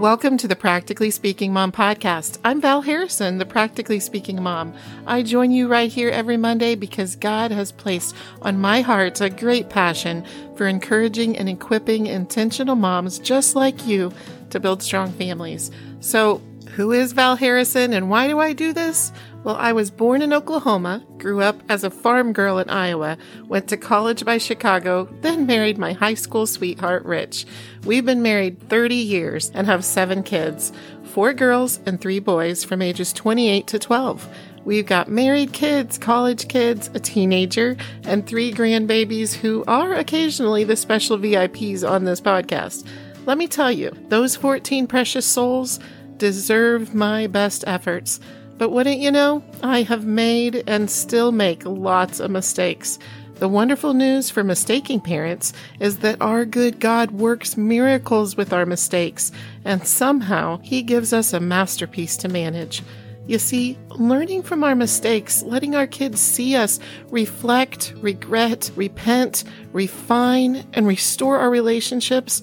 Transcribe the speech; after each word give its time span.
Welcome 0.00 0.38
to 0.38 0.48
the 0.48 0.56
Practically 0.56 1.10
Speaking 1.10 1.52
Mom 1.52 1.72
podcast. 1.72 2.38
I'm 2.42 2.62
Val 2.62 2.80
Harrison, 2.80 3.36
the 3.36 3.44
Practically 3.44 4.00
Speaking 4.00 4.42
Mom. 4.42 4.72
I 5.06 5.22
join 5.22 5.50
you 5.50 5.68
right 5.68 5.92
here 5.92 6.08
every 6.08 6.38
Monday 6.38 6.74
because 6.74 7.16
God 7.16 7.50
has 7.50 7.70
placed 7.70 8.16
on 8.40 8.58
my 8.58 8.80
heart 8.80 9.20
a 9.20 9.28
great 9.28 9.68
passion 9.68 10.24
for 10.56 10.66
encouraging 10.66 11.36
and 11.36 11.50
equipping 11.50 12.06
intentional 12.06 12.76
moms 12.76 13.18
just 13.18 13.54
like 13.54 13.86
you 13.86 14.10
to 14.48 14.58
build 14.58 14.82
strong 14.82 15.12
families. 15.12 15.70
So, 16.00 16.40
who 16.76 16.92
is 16.92 17.12
Val 17.12 17.36
Harrison 17.36 17.92
and 17.92 18.08
why 18.08 18.26
do 18.26 18.38
I 18.38 18.54
do 18.54 18.72
this? 18.72 19.12
Well, 19.42 19.56
I 19.56 19.72
was 19.72 19.90
born 19.90 20.20
in 20.20 20.34
Oklahoma, 20.34 21.02
grew 21.16 21.40
up 21.40 21.62
as 21.70 21.82
a 21.82 21.90
farm 21.90 22.34
girl 22.34 22.58
in 22.58 22.68
Iowa, 22.68 23.16
went 23.48 23.68
to 23.68 23.78
college 23.78 24.22
by 24.22 24.36
Chicago, 24.36 25.08
then 25.22 25.46
married 25.46 25.78
my 25.78 25.94
high 25.94 26.12
school 26.12 26.46
sweetheart, 26.46 27.06
Rich. 27.06 27.46
We've 27.84 28.04
been 28.04 28.20
married 28.20 28.68
30 28.68 28.96
years 28.96 29.50
and 29.54 29.66
have 29.66 29.84
seven 29.84 30.22
kids 30.22 30.72
four 31.04 31.32
girls 31.32 31.80
and 31.86 32.00
three 32.00 32.20
boys 32.20 32.62
from 32.62 32.82
ages 32.82 33.12
28 33.14 33.66
to 33.66 33.78
12. 33.78 34.28
We've 34.64 34.86
got 34.86 35.08
married 35.08 35.54
kids, 35.54 35.96
college 35.96 36.46
kids, 36.46 36.90
a 36.92 37.00
teenager, 37.00 37.76
and 38.04 38.26
three 38.26 38.52
grandbabies 38.52 39.34
who 39.34 39.64
are 39.66 39.94
occasionally 39.94 40.64
the 40.64 40.76
special 40.76 41.16
VIPs 41.16 41.88
on 41.88 42.04
this 42.04 42.20
podcast. 42.20 42.86
Let 43.24 43.38
me 43.38 43.48
tell 43.48 43.72
you, 43.72 43.90
those 44.08 44.36
14 44.36 44.86
precious 44.86 45.26
souls 45.26 45.80
deserve 46.18 46.94
my 46.94 47.26
best 47.26 47.64
efforts. 47.66 48.20
But 48.60 48.72
wouldn't 48.72 49.00
you 49.00 49.10
know, 49.10 49.42
I 49.62 49.84
have 49.84 50.04
made 50.04 50.64
and 50.66 50.90
still 50.90 51.32
make 51.32 51.64
lots 51.64 52.20
of 52.20 52.30
mistakes. 52.30 52.98
The 53.36 53.48
wonderful 53.48 53.94
news 53.94 54.28
for 54.28 54.44
mistaking 54.44 55.00
parents 55.00 55.54
is 55.80 56.00
that 56.00 56.20
our 56.20 56.44
good 56.44 56.78
God 56.78 57.10
works 57.10 57.56
miracles 57.56 58.36
with 58.36 58.52
our 58.52 58.66
mistakes, 58.66 59.32
and 59.64 59.86
somehow 59.86 60.58
He 60.58 60.82
gives 60.82 61.14
us 61.14 61.32
a 61.32 61.40
masterpiece 61.40 62.18
to 62.18 62.28
manage. 62.28 62.82
You 63.26 63.38
see, 63.38 63.78
learning 63.88 64.42
from 64.42 64.62
our 64.62 64.74
mistakes, 64.74 65.42
letting 65.42 65.74
our 65.74 65.86
kids 65.86 66.20
see 66.20 66.54
us 66.54 66.80
reflect, 67.08 67.94
regret, 68.02 68.70
repent, 68.76 69.42
refine, 69.72 70.66
and 70.74 70.86
restore 70.86 71.38
our 71.38 71.48
relationships 71.48 72.42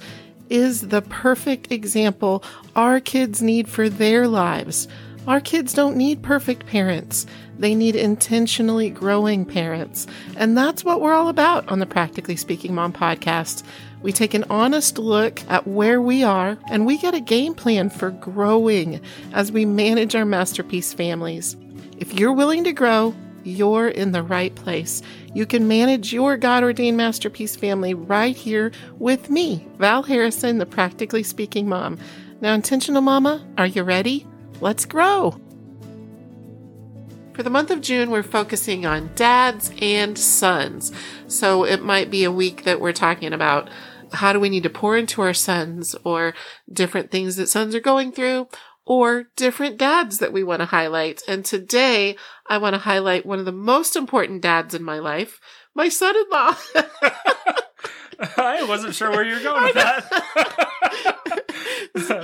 is 0.50 0.88
the 0.88 1.04
perfect 1.04 1.72
example 1.72 2.44
our 2.76 3.00
kids 3.00 3.44
need 3.44 3.70
for 3.70 3.88
their 3.88 4.28
lives. 4.28 4.88
Our 5.28 5.42
kids 5.42 5.74
don't 5.74 5.98
need 5.98 6.24
perfect 6.24 6.66
parents. 6.68 7.26
They 7.60 7.76
need 7.76 7.98
intentionally 7.98 8.90
growing 8.90 9.44
parents. 9.44 10.08
And 10.38 10.58
that's 10.58 10.86
what 10.86 11.02
we're 11.02 11.12
all 11.12 11.28
about 11.28 11.68
on 11.68 11.80
the 11.80 11.86
Practically 11.86 12.38
Speaking 12.38 12.74
Mom 12.74 12.94
podcast. 12.94 13.64
We 14.02 14.14
take 14.14 14.34
an 14.34 14.46
honest 14.50 14.98
look 14.98 15.42
at 15.50 15.68
where 15.68 16.02
we 16.02 16.24
are 16.24 16.58
and 16.70 16.86
we 16.86 16.98
get 16.98 17.14
a 17.14 17.20
game 17.20 17.56
plan 17.56 17.90
for 17.90 18.12
growing 18.12 19.02
as 19.34 19.52
we 19.52 19.66
manage 19.66 20.16
our 20.16 20.24
masterpiece 20.24 20.94
families. 20.94 21.58
If 21.98 22.18
you're 22.18 22.32
willing 22.32 22.64
to 22.64 22.72
grow, 22.72 23.14
you're 23.44 23.90
in 23.90 24.14
the 24.14 24.24
right 24.24 24.56
place. 24.56 25.02
You 25.34 25.46
can 25.46 25.68
manage 25.68 26.14
your 26.14 26.38
God 26.38 26.64
ordained 26.64 26.96
masterpiece 26.96 27.58
family 27.58 27.94
right 27.94 28.36
here 28.36 28.72
with 28.98 29.30
me, 29.30 29.68
Val 29.78 30.04
Harrison, 30.04 30.60
the 30.60 30.66
Practically 30.66 31.24
Speaking 31.24 31.68
Mom. 31.68 32.00
Now, 32.40 32.54
Intentional 32.54 33.02
Mama, 33.02 33.46
are 33.58 33.68
you 33.68 33.84
ready? 33.84 34.26
Let's 34.60 34.86
grow. 34.86 35.40
For 37.34 37.44
the 37.44 37.50
month 37.52 37.70
of 37.70 37.82
June, 37.82 38.10
we're 38.10 38.24
focusing 38.24 38.86
on 38.86 39.12
dads 39.14 39.72
and 39.80 40.18
sons. 40.18 40.92
So 41.28 41.66
it 41.66 41.84
might 41.84 42.10
be 42.10 42.24
a 42.24 42.32
week 42.32 42.64
that 42.64 42.82
we're 42.82 42.94
talking 42.94 43.32
about 43.32 43.70
how 44.12 44.34
do 44.34 44.40
we 44.40 44.50
need 44.50 44.64
to 44.64 44.70
pour 44.70 44.98
into 44.98 45.22
our 45.22 45.34
sons 45.34 45.96
or 46.04 46.34
different 46.72 47.12
things 47.12 47.36
that 47.36 47.48
sons 47.48 47.76
are 47.76 47.80
going 47.80 48.12
through 48.12 48.48
or 48.86 49.26
different 49.36 49.78
dads 49.78 50.18
that 50.18 50.34
we 50.34 50.44
want 50.44 50.62
to 50.62 50.66
highlight. 50.66 51.22
And 51.28 51.46
today 51.46 52.16
I 52.48 52.58
want 52.58 52.74
to 52.74 52.80
highlight 52.80 53.26
one 53.26 53.38
of 53.38 53.46
the 53.46 53.52
most 53.52 53.96
important 53.96 54.42
dads 54.42 54.74
in 54.74 54.84
my 54.84 54.98
life, 54.98 55.40
my 55.76 55.90
son-in-law. 55.90 56.56
I 58.38 58.64
wasn't 58.64 58.96
sure 58.96 59.12
where 59.12 59.24
you're 59.24 59.44
going 59.44 59.64
with 59.64 59.76
that. 59.76 60.64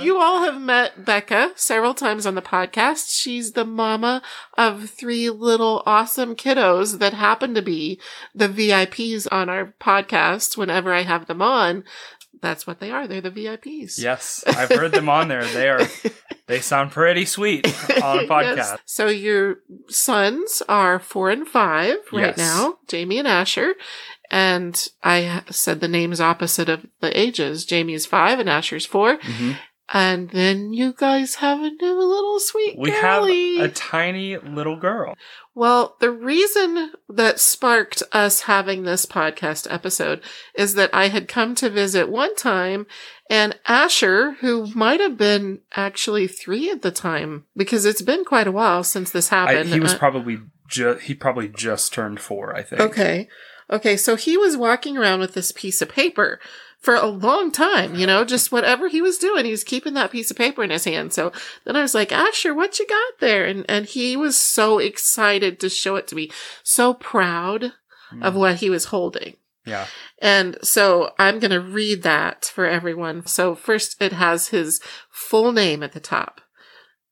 you 0.00 0.18
all 0.18 0.42
have 0.42 0.60
met 0.60 1.04
Becca 1.04 1.52
several 1.54 1.94
times 1.94 2.26
on 2.26 2.34
the 2.34 2.42
podcast. 2.42 3.10
She's 3.10 3.52
the 3.52 3.64
mama 3.64 4.22
of 4.56 4.90
three 4.90 5.30
little 5.30 5.82
awesome 5.86 6.34
kiddos 6.34 6.98
that 6.98 7.14
happen 7.14 7.54
to 7.54 7.62
be 7.62 8.00
the 8.34 8.48
VIPs 8.48 9.28
on 9.30 9.48
our 9.48 9.74
podcast 9.80 10.56
whenever 10.56 10.92
I 10.92 11.02
have 11.02 11.26
them 11.26 11.42
on. 11.42 11.84
That's 12.40 12.66
what 12.66 12.78
they 12.78 12.90
are. 12.90 13.08
They're 13.08 13.22
the 13.22 13.30
VIPs. 13.30 13.98
Yes, 13.98 14.44
I've 14.46 14.68
heard 14.68 14.92
them 14.92 15.08
on 15.08 15.28
there. 15.28 15.46
They 15.46 15.68
are 15.68 15.80
they 16.46 16.60
sound 16.60 16.90
pretty 16.90 17.24
sweet 17.24 17.66
on 18.02 18.18
a 18.18 18.28
podcast. 18.28 18.56
Yes. 18.56 18.78
So 18.84 19.06
your 19.06 19.60
sons 19.88 20.62
are 20.68 20.98
4 20.98 21.30
and 21.30 21.48
5 21.48 21.96
right 22.12 22.36
yes. 22.36 22.36
now, 22.36 22.76
Jamie 22.86 23.18
and 23.18 23.28
Asher. 23.28 23.74
And 24.30 24.88
I 25.02 25.42
said 25.50 25.80
the 25.80 25.88
names 25.88 26.20
opposite 26.20 26.68
of 26.68 26.86
the 27.00 27.18
ages. 27.18 27.64
Jamie 27.64 27.94
is 27.94 28.06
5 28.06 28.38
and 28.38 28.48
Asher's 28.48 28.86
4. 28.86 29.18
Mm-hmm. 29.18 29.52
And 29.92 30.30
then 30.30 30.72
you 30.72 30.94
guys 30.96 31.36
have 31.36 31.60
a 31.60 31.70
new 31.70 31.98
little 32.00 32.40
sweet 32.40 32.78
We 32.78 32.90
girlie. 32.90 33.58
have 33.58 33.70
a 33.70 33.72
tiny 33.72 34.38
little 34.38 34.76
girl. 34.76 35.14
Well, 35.54 35.96
the 36.00 36.10
reason 36.10 36.92
that 37.08 37.38
sparked 37.38 38.02
us 38.10 38.42
having 38.42 38.82
this 38.82 39.04
podcast 39.04 39.70
episode 39.70 40.22
is 40.54 40.74
that 40.74 40.90
I 40.94 41.08
had 41.08 41.28
come 41.28 41.54
to 41.56 41.68
visit 41.68 42.08
one 42.08 42.34
time 42.34 42.86
and 43.30 43.58
Asher, 43.66 44.32
who 44.40 44.66
might 44.74 45.00
have 45.00 45.16
been 45.16 45.60
actually 45.74 46.28
three 46.28 46.70
at 46.70 46.82
the 46.82 46.90
time, 46.90 47.44
because 47.56 47.84
it's 47.84 48.02
been 48.02 48.24
quite 48.24 48.46
a 48.46 48.52
while 48.52 48.84
since 48.84 49.10
this 49.10 49.28
happened. 49.28 49.70
I, 49.70 49.74
he 49.74 49.80
was 49.80 49.94
uh, 49.94 49.98
probably 49.98 50.38
just, 50.68 51.02
he 51.02 51.14
probably 51.14 51.48
just 51.48 51.92
turned 51.92 52.20
four, 52.20 52.54
I 52.54 52.62
think. 52.62 52.80
Okay. 52.80 53.28
Okay. 53.70 53.96
So 53.96 54.16
he 54.16 54.36
was 54.36 54.56
walking 54.56 54.96
around 54.96 55.20
with 55.20 55.34
this 55.34 55.52
piece 55.52 55.80
of 55.82 55.88
paper 55.88 56.40
for 56.84 56.94
a 56.94 57.06
long 57.06 57.50
time, 57.50 57.94
you 57.94 58.06
know, 58.06 58.26
just 58.26 58.52
whatever 58.52 58.88
he 58.88 59.00
was 59.00 59.16
doing, 59.16 59.46
he 59.46 59.50
was 59.50 59.64
keeping 59.64 59.94
that 59.94 60.10
piece 60.10 60.30
of 60.30 60.36
paper 60.36 60.62
in 60.62 60.68
his 60.68 60.84
hand. 60.84 61.14
So 61.14 61.32
then 61.64 61.76
I 61.76 61.80
was 61.80 61.94
like, 61.94 62.12
Asher, 62.12 62.52
what 62.52 62.78
you 62.78 62.86
got 62.86 63.20
there? 63.20 63.46
And, 63.46 63.64
and 63.70 63.86
he 63.86 64.18
was 64.18 64.36
so 64.36 64.78
excited 64.78 65.58
to 65.60 65.70
show 65.70 65.96
it 65.96 66.06
to 66.08 66.14
me, 66.14 66.30
so 66.62 66.92
proud 66.92 67.72
mm. 68.12 68.22
of 68.22 68.34
what 68.34 68.56
he 68.56 68.68
was 68.68 68.86
holding. 68.86 69.38
Yeah. 69.64 69.86
And 70.20 70.58
so 70.62 71.12
I'm 71.18 71.38
going 71.38 71.52
to 71.52 71.60
read 71.60 72.02
that 72.02 72.44
for 72.44 72.66
everyone. 72.66 73.24
So 73.24 73.54
first 73.54 74.00
it 74.02 74.12
has 74.12 74.48
his 74.48 74.78
full 75.10 75.52
name 75.52 75.82
at 75.82 75.92
the 75.92 76.00
top. 76.00 76.42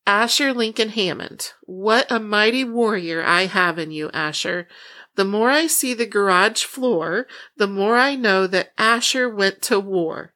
Asher 0.07 0.53
Lincoln 0.53 0.91
Hammond. 0.91 1.53
What 1.63 2.11
a 2.11 2.21
mighty 2.21 2.65
warrior 2.65 3.23
I 3.25 3.47
have 3.47 3.79
in 3.79 3.91
you, 3.91 4.11
Asher. 4.13 4.69
The 5.15 5.25
more 5.25 5.51
I 5.51 5.67
see 5.67 5.95
the 5.95 6.07
garage 6.07 6.65
floor, 6.65 7.27
the 7.57 7.67
more 7.67 7.97
I 7.97 8.15
know 8.15 8.47
that 8.47 8.73
Asher 8.79 9.29
went 9.29 9.61
to 9.63 9.79
war. 9.79 10.33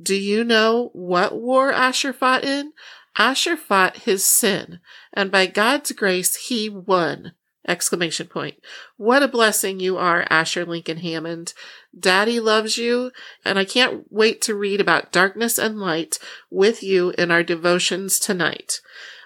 Do 0.00 0.14
you 0.14 0.44
know 0.44 0.90
what 0.92 1.38
war 1.38 1.72
Asher 1.72 2.12
fought 2.12 2.44
in? 2.44 2.72
Asher 3.18 3.56
fought 3.56 3.98
his 3.98 4.24
sin, 4.24 4.80
and 5.12 5.30
by 5.30 5.46
God's 5.46 5.92
grace 5.92 6.36
he 6.36 6.68
won. 6.68 7.32
Exclamation 7.66 8.26
point. 8.26 8.56
What 8.96 9.22
a 9.22 9.28
blessing 9.28 9.80
you 9.80 9.98
are, 9.98 10.26
Asher 10.30 10.64
Lincoln 10.64 10.98
Hammond. 10.98 11.52
Daddy 11.98 12.40
loves 12.40 12.78
you, 12.78 13.10
and 13.44 13.58
I 13.58 13.64
can't 13.64 14.10
wait 14.10 14.40
to 14.42 14.54
read 14.54 14.80
about 14.80 15.12
darkness 15.12 15.58
and 15.58 15.78
light 15.78 16.18
with 16.50 16.82
you 16.82 17.10
in 17.18 17.30
our 17.30 17.42
devotions 17.42 18.18
tonight. 18.18 18.80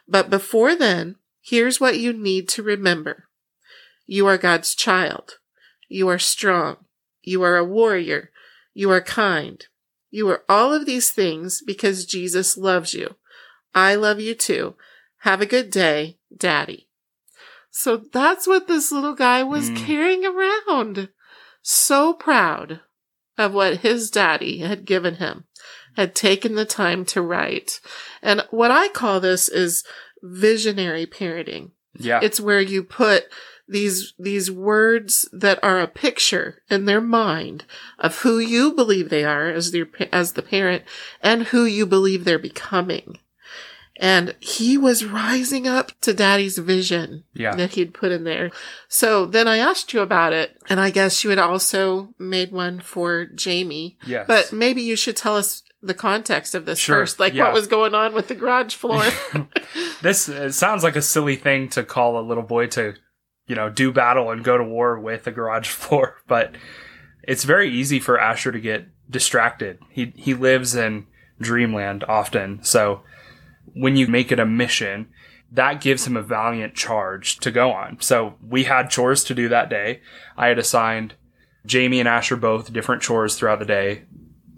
But 0.09 0.31
before 0.31 0.75
then, 0.75 1.17
here's 1.41 1.81
what 1.81 1.99
you 1.99 2.13
need 2.13 2.49
to 2.51 2.63
remember. 2.63 3.29
You 4.07 4.27
are 4.27 4.39
God's 4.39 4.75
child. 4.75 5.39
You 5.89 6.09
are 6.09 6.19
strong. 6.19 6.77
You 7.23 7.43
are 7.43 7.57
a 7.57 7.65
warrior. 7.65 8.31
You 8.75 8.91
are 8.91 9.01
kind. 9.01 9.65
You 10.11 10.29
are 10.29 10.45
all 10.49 10.73
of 10.73 10.87
these 10.87 11.11
things 11.11 11.63
because 11.65 12.05
Jesus 12.05 12.57
loves 12.57 12.95
you. 12.95 13.17
I 13.75 13.95
love 13.95 14.21
you 14.21 14.35
too. 14.35 14.77
Have 15.21 15.41
a 15.41 15.47
good 15.47 15.71
day, 15.71 16.19
Daddy. 16.37 16.89
So 17.71 17.97
that's 17.97 18.47
what 18.47 18.69
this 18.69 18.93
little 18.93 19.15
guy 19.15 19.43
was 19.43 19.71
mm. 19.71 19.77
carrying 19.77 20.25
around. 20.25 21.09
So 21.63 22.13
proud 22.13 22.81
of 23.37 23.53
what 23.53 23.79
his 23.79 24.11
daddy 24.11 24.59
had 24.59 24.85
given 24.85 25.17
him, 25.17 25.45
had 25.97 26.15
taken 26.15 26.55
the 26.55 26.65
time 26.65 27.05
to 27.07 27.23
write. 27.23 27.81
And 28.23 28.45
what 28.51 28.71
I 28.71 28.89
call 28.89 29.19
this 29.19 29.49
is 29.49 29.83
visionary 30.23 31.07
parenting. 31.07 31.73
Yeah. 31.97 32.21
It's 32.23 32.41
where 32.41 32.61
you 32.61 32.85
put 32.85 33.25
these 33.67 34.15
these 34.19 34.51
words 34.51 35.29
that 35.33 35.59
are 35.63 35.81
a 35.81 35.89
picture 35.89 36.63
in 36.71 36.85
their 36.85 37.01
mind 37.01 37.65
of 37.99 38.19
who 38.19 38.39
you 38.39 38.73
believe 38.73 39.09
they 39.09 39.25
are 39.25 39.49
as 39.49 39.71
the 39.71 39.87
as 40.13 40.33
the 40.33 40.43
parent 40.43 40.85
and 41.23 41.45
who 41.45 41.65
you 41.65 41.87
believe 41.87 42.25
they're 42.25 42.39
becoming. 42.39 43.19
And 43.97 44.35
he 44.41 44.77
was 44.77 45.05
rising 45.05 45.69
up 45.69 45.93
to 46.01 46.13
daddy's 46.13 46.59
vision 46.59 47.23
yeah. 47.33 47.55
that 47.55 47.75
he'd 47.75 47.95
put 47.95 48.11
in 48.11 48.25
there. 48.25 48.51
So 48.89 49.25
then 49.25 49.47
I 49.47 49.59
asked 49.59 49.93
you 49.93 50.01
about 50.01 50.33
it, 50.33 50.57
and 50.69 50.81
I 50.81 50.91
guess 50.91 51.23
you 51.23 51.31
had 51.31 51.39
also 51.39 52.13
made 52.19 52.51
one 52.51 52.81
for 52.81 53.27
Jamie. 53.27 53.97
Yes. 54.05 54.25
But 54.27 54.53
maybe 54.53 54.83
you 54.83 54.97
should 54.97 55.17
tell 55.17 55.37
us 55.37 55.63
the 55.81 55.95
context 55.95 56.57
of 56.57 56.67
this 56.67 56.81
Sure, 56.81 57.03
first, 57.03 57.21
like 57.21 57.35
yeah. 57.35 57.45
what 57.45 57.53
was 57.53 57.69
going 57.69 57.95
on 57.95 58.15
with 58.15 58.27
the 58.27 58.35
garage 58.35 58.75
floor. 58.75 59.05
This 60.03 60.29
it 60.29 60.53
sounds 60.53 60.83
like 60.83 60.97
a 60.97 61.03
silly 61.03 61.37
thing 61.37 61.71
to 61.71 61.83
call 61.83 62.19
a 62.19 62.21
little 62.21 62.43
boy 62.43 62.67
to, 62.69 62.95
you 63.47 63.55
know, 63.55 63.69
do 63.69 63.93
battle 63.93 64.31
and 64.31 64.45
go 64.45 64.57
to 64.57 64.65
war 64.65 64.99
with 64.99 65.27
a 65.27 65.33
garage 65.33 65.69
floor, 65.71 66.17
but 66.27 66.55
it's 67.23 67.45
very 67.45 67.71
easy 67.71 68.01
for 68.01 68.21
Asher 68.21 68.53
to 68.53 68.61
get 68.61 68.87
distracted. 69.11 69.79
He 69.91 70.13
he 70.17 70.35
lives 70.35 70.75
in 70.75 71.07
dreamland 71.41 72.05
often, 72.05 72.63
so 72.63 73.03
when 73.75 73.97
you 73.97 74.07
make 74.07 74.31
it 74.31 74.39
a 74.39 74.47
mission, 74.47 75.09
that 75.51 75.81
gives 75.81 76.07
him 76.07 76.17
a 76.17 76.23
valiant 76.23 76.75
charge 76.75 77.39
to 77.39 77.51
go 77.51 77.71
on. 77.73 78.01
So 78.01 78.35
we 78.47 78.65
had 78.65 78.91
chores 78.91 79.25
to 79.25 79.35
do 79.35 79.49
that 79.49 79.71
day. 79.71 80.01
I 80.37 80.49
had 80.49 80.59
assigned 80.59 81.15
Jamie 81.67 82.01
and 82.01 82.09
Asher 82.09 82.37
both 82.37 82.73
different 82.73 83.03
chores 83.03 83.37
throughout 83.37 83.59
the 83.59 83.65
day, 83.65 84.03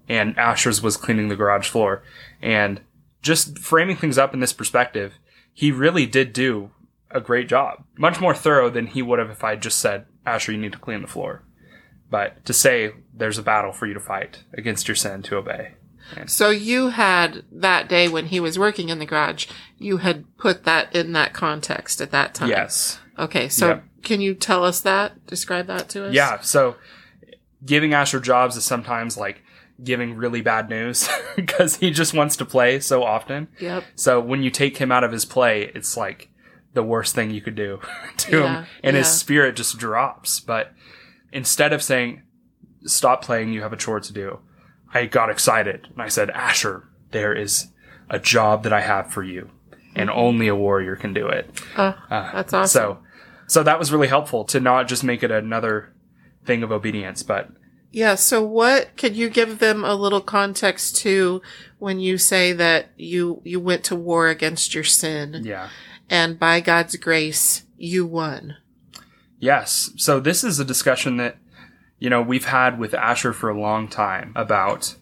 and 0.08 0.36
Asher's 0.38 0.82
was 0.82 0.96
cleaning 0.96 1.28
the 1.28 1.36
garage 1.36 1.68
floor. 1.68 2.02
And 2.42 2.80
just 3.22 3.58
framing 3.58 3.96
things 3.96 4.18
up 4.18 4.34
in 4.34 4.40
this 4.40 4.52
perspective, 4.52 5.14
he 5.52 5.72
really 5.72 6.06
did 6.06 6.32
do 6.32 6.70
a 7.10 7.20
great 7.20 7.48
job. 7.48 7.84
Much 7.96 8.20
more 8.20 8.34
thorough 8.34 8.68
than 8.70 8.86
he 8.86 9.02
would 9.02 9.18
have 9.18 9.30
if 9.30 9.44
I 9.44 9.56
just 9.56 9.78
said, 9.78 10.06
Asher, 10.24 10.52
you 10.52 10.58
need 10.58 10.72
to 10.72 10.78
clean 10.78 11.02
the 11.02 11.08
floor. 11.08 11.42
But 12.10 12.44
to 12.46 12.52
say 12.52 12.92
there's 13.14 13.38
a 13.38 13.42
battle 13.42 13.72
for 13.72 13.86
you 13.86 13.94
to 13.94 14.00
fight 14.00 14.44
against 14.52 14.86
your 14.88 14.94
sin 14.94 15.22
to 15.22 15.36
obey. 15.36 15.74
so 16.26 16.50
you 16.50 16.88
had 16.90 17.42
that 17.50 17.88
day 17.88 18.08
when 18.08 18.26
he 18.26 18.38
was 18.38 18.58
working 18.58 18.88
in 18.90 18.98
the 19.00 19.06
garage, 19.06 19.46
you 19.78 19.96
had 19.98 20.24
put 20.36 20.64
that 20.64 20.94
in 20.94 21.12
that 21.12 21.32
context 21.34 22.00
at 22.00 22.12
that 22.12 22.32
time. 22.34 22.48
Yes. 22.48 23.00
Okay. 23.18 23.48
So 23.48 23.68
Yep. 23.68 23.84
can 24.04 24.20
you 24.20 24.34
tell 24.34 24.64
us 24.64 24.80
that? 24.80 25.26
Describe 25.26 25.66
that 25.66 25.88
to 25.90 26.06
us? 26.06 26.14
Yeah. 26.14 26.40
So 26.40 26.76
giving 27.64 27.92
Asher 27.92 28.20
jobs 28.20 28.56
is 28.56 28.64
sometimes 28.64 29.16
like 29.16 29.42
giving 29.82 30.14
really 30.14 30.40
bad 30.42 30.68
news 30.70 31.08
because 31.36 31.76
he 31.76 31.90
just 31.90 32.14
wants 32.14 32.36
to 32.36 32.44
play 32.44 32.78
so 32.80 33.02
often. 33.02 33.48
Yep. 33.58 33.82
So 33.96 34.20
when 34.20 34.42
you 34.42 34.50
take 34.50 34.76
him 34.78 34.92
out 34.92 35.02
of 35.04 35.10
his 35.12 35.24
play, 35.24 35.70
it's 35.74 35.96
like 35.96 36.30
the 36.76 36.84
worst 36.84 37.14
thing 37.16 37.30
you 37.32 37.40
could 37.40 37.56
do 37.56 37.80
to 38.18 38.38
Yeah, 38.38 38.58
him, 38.60 38.66
and 38.84 38.96
his 38.96 39.08
spirit 39.08 39.56
just 39.56 39.76
drops. 39.78 40.38
But 40.38 40.72
instead 41.32 41.72
of 41.72 41.82
saying, 41.82 42.22
"Stop 42.84 43.24
playing, 43.24 43.52
you 43.52 43.62
have 43.62 43.72
a 43.72 43.76
chore 43.76 43.98
to 43.98 44.12
do," 44.12 44.38
I 44.94 45.06
got 45.06 45.28
excited 45.30 45.88
and 45.92 46.00
I 46.00 46.08
said, 46.08 46.30
"Asher, 46.30 46.88
there 47.10 47.34
is 47.34 47.72
a 48.08 48.20
job 48.20 48.62
that 48.62 48.72
I 48.72 48.82
have 48.82 49.12
for 49.12 49.24
you, 49.24 49.50
and 49.96 50.08
only 50.08 50.46
a 50.46 50.54
warrior 50.54 50.94
can 50.94 51.12
do 51.12 51.26
it." 51.26 51.50
Oh, 51.76 51.96
Uh, 52.10 52.30
that's 52.32 52.52
awesome. 52.52 52.68
So, 52.68 52.98
so 53.48 53.62
that 53.64 53.78
was 53.78 53.90
really 53.90 54.08
helpful 54.08 54.44
to 54.44 54.60
not 54.60 54.86
just 54.86 55.02
make 55.02 55.22
it 55.24 55.30
another 55.32 55.92
thing 56.44 56.62
of 56.62 56.70
obedience, 56.70 57.22
but 57.24 57.48
Yeah. 57.92 58.14
So 58.16 58.42
what 58.42 58.96
could 58.96 59.16
you 59.16 59.28
give 59.30 59.58
them 59.58 59.84
a 59.84 59.94
little 59.94 60.20
context 60.20 60.96
to 60.98 61.40
when 61.78 61.98
you 62.00 62.18
say 62.18 62.52
that 62.52 62.90
you, 62.96 63.40
you 63.44 63.58
went 63.60 63.84
to 63.84 63.96
war 63.96 64.28
against 64.28 64.74
your 64.74 64.84
sin 64.84 65.42
yeah. 65.44 65.68
And 66.08 66.38
by 66.38 66.60
God's 66.60 66.96
grace, 66.96 67.64
you 67.76 68.06
won? 68.06 68.56
Yes. 69.38 69.90
So 69.96 70.20
this 70.20 70.44
is 70.44 70.58
a 70.58 70.64
discussion 70.64 71.16
that, 71.18 71.36
you 71.98 72.10
know, 72.10 72.22
we've 72.22 72.46
had 72.46 72.78
with 72.78 72.94
Asher 72.94 73.32
for 73.32 73.50
a 73.50 73.60
long 73.60 73.88
time 73.88 74.32
about 74.34 74.96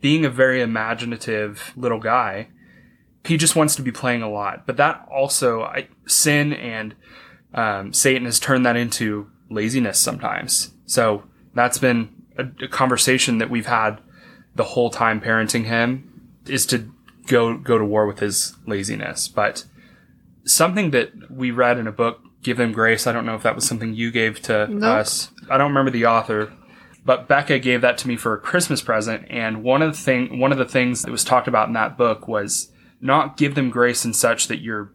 being 0.00 0.24
a 0.24 0.30
very 0.30 0.60
imaginative 0.60 1.72
little 1.76 2.00
guy. 2.00 2.48
He 3.24 3.36
just 3.36 3.54
wants 3.54 3.76
to 3.76 3.82
be 3.82 3.92
playing 3.92 4.22
a 4.22 4.30
lot. 4.30 4.66
But 4.66 4.76
that 4.78 5.06
also, 5.10 5.62
I, 5.62 5.88
sin 6.06 6.52
and 6.52 6.94
um, 7.54 7.92
Satan 7.92 8.24
has 8.24 8.40
turned 8.40 8.66
that 8.66 8.76
into 8.76 9.30
laziness 9.48 9.98
sometimes. 9.98 10.72
So 10.86 11.24
that's 11.54 11.78
been 11.78 12.08
a, 12.36 12.46
a 12.64 12.68
conversation 12.68 13.38
that 13.38 13.50
we've 13.50 13.66
had 13.66 14.00
the 14.54 14.64
whole 14.64 14.90
time 14.90 15.20
parenting 15.20 15.66
him 15.66 16.30
is 16.46 16.66
to 16.66 16.90
go 17.26 17.56
go 17.56 17.78
to 17.78 17.84
war 17.84 18.06
with 18.06 18.18
his 18.18 18.56
laziness. 18.66 19.28
But 19.28 19.64
something 20.44 20.90
that 20.90 21.12
we 21.30 21.50
read 21.50 21.78
in 21.78 21.86
a 21.86 21.92
book, 21.92 22.20
Give 22.42 22.56
Them 22.56 22.72
Grace. 22.72 23.06
I 23.06 23.12
don't 23.12 23.26
know 23.26 23.34
if 23.34 23.42
that 23.42 23.54
was 23.54 23.66
something 23.66 23.94
you 23.94 24.10
gave 24.10 24.40
to 24.42 24.66
Nope. 24.68 24.82
us. 24.82 25.30
I 25.50 25.56
don't 25.58 25.68
remember 25.70 25.90
the 25.90 26.06
author, 26.06 26.52
but 27.04 27.28
Becca 27.28 27.58
gave 27.60 27.80
that 27.82 27.98
to 27.98 28.08
me 28.08 28.16
for 28.16 28.34
a 28.34 28.40
Christmas 28.40 28.82
present. 28.82 29.26
And 29.30 29.62
one 29.62 29.82
of 29.82 29.92
the 29.92 29.98
thing, 29.98 30.38
one 30.38 30.52
of 30.52 30.58
the 30.58 30.64
things 30.64 31.02
that 31.02 31.10
was 31.10 31.24
talked 31.24 31.48
about 31.48 31.68
in 31.68 31.74
that 31.74 31.96
book 31.96 32.26
was 32.26 32.70
not 33.00 33.36
give 33.36 33.54
them 33.54 33.70
grace 33.70 34.04
in 34.04 34.12
such 34.12 34.48
that 34.48 34.60
you're 34.60 34.90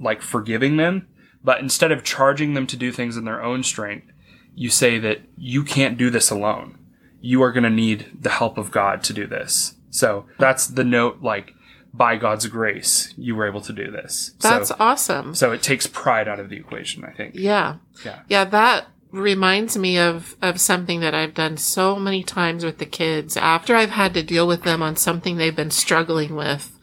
like 0.00 0.22
forgiving 0.22 0.76
them, 0.76 1.08
but 1.42 1.60
instead 1.60 1.92
of 1.92 2.04
charging 2.04 2.54
them 2.54 2.66
to 2.66 2.76
do 2.76 2.92
things 2.92 3.16
in 3.16 3.24
their 3.24 3.42
own 3.42 3.62
strength, 3.62 4.10
you 4.54 4.70
say 4.70 4.98
that 4.98 5.20
you 5.36 5.62
can't 5.64 5.96
do 5.98 6.10
this 6.10 6.30
alone. 6.30 6.78
You 7.20 7.42
are 7.42 7.52
going 7.52 7.64
to 7.64 7.70
need 7.70 8.10
the 8.20 8.30
help 8.30 8.58
of 8.58 8.70
God 8.70 9.02
to 9.04 9.12
do 9.12 9.26
this. 9.26 9.74
So 9.90 10.26
that's 10.38 10.66
the 10.66 10.84
note, 10.84 11.22
like, 11.22 11.54
by 11.92 12.16
God's 12.16 12.46
grace, 12.46 13.12
you 13.16 13.34
were 13.34 13.46
able 13.46 13.60
to 13.62 13.72
do 13.72 13.90
this. 13.90 14.34
That's 14.40 14.68
so, 14.68 14.76
awesome. 14.78 15.34
so 15.34 15.52
it 15.52 15.62
takes 15.62 15.86
pride 15.86 16.28
out 16.28 16.40
of 16.40 16.48
the 16.48 16.56
equation, 16.56 17.04
I 17.04 17.12
think. 17.12 17.34
Yeah. 17.34 17.76
Yeah. 18.04 18.20
Yeah, 18.28 18.44
that 18.44 18.86
reminds 19.10 19.76
me 19.76 19.98
of 19.98 20.36
of 20.42 20.60
something 20.60 21.00
that 21.00 21.14
I've 21.14 21.34
done 21.34 21.56
so 21.56 21.96
many 21.96 22.22
times 22.22 22.64
with 22.64 22.78
the 22.78 22.86
kids. 22.86 23.36
After 23.36 23.74
I've 23.74 23.90
had 23.90 24.14
to 24.14 24.22
deal 24.22 24.46
with 24.46 24.62
them 24.62 24.82
on 24.82 24.96
something 24.96 25.36
they've 25.36 25.54
been 25.56 25.70
struggling 25.70 26.34
with, 26.34 26.78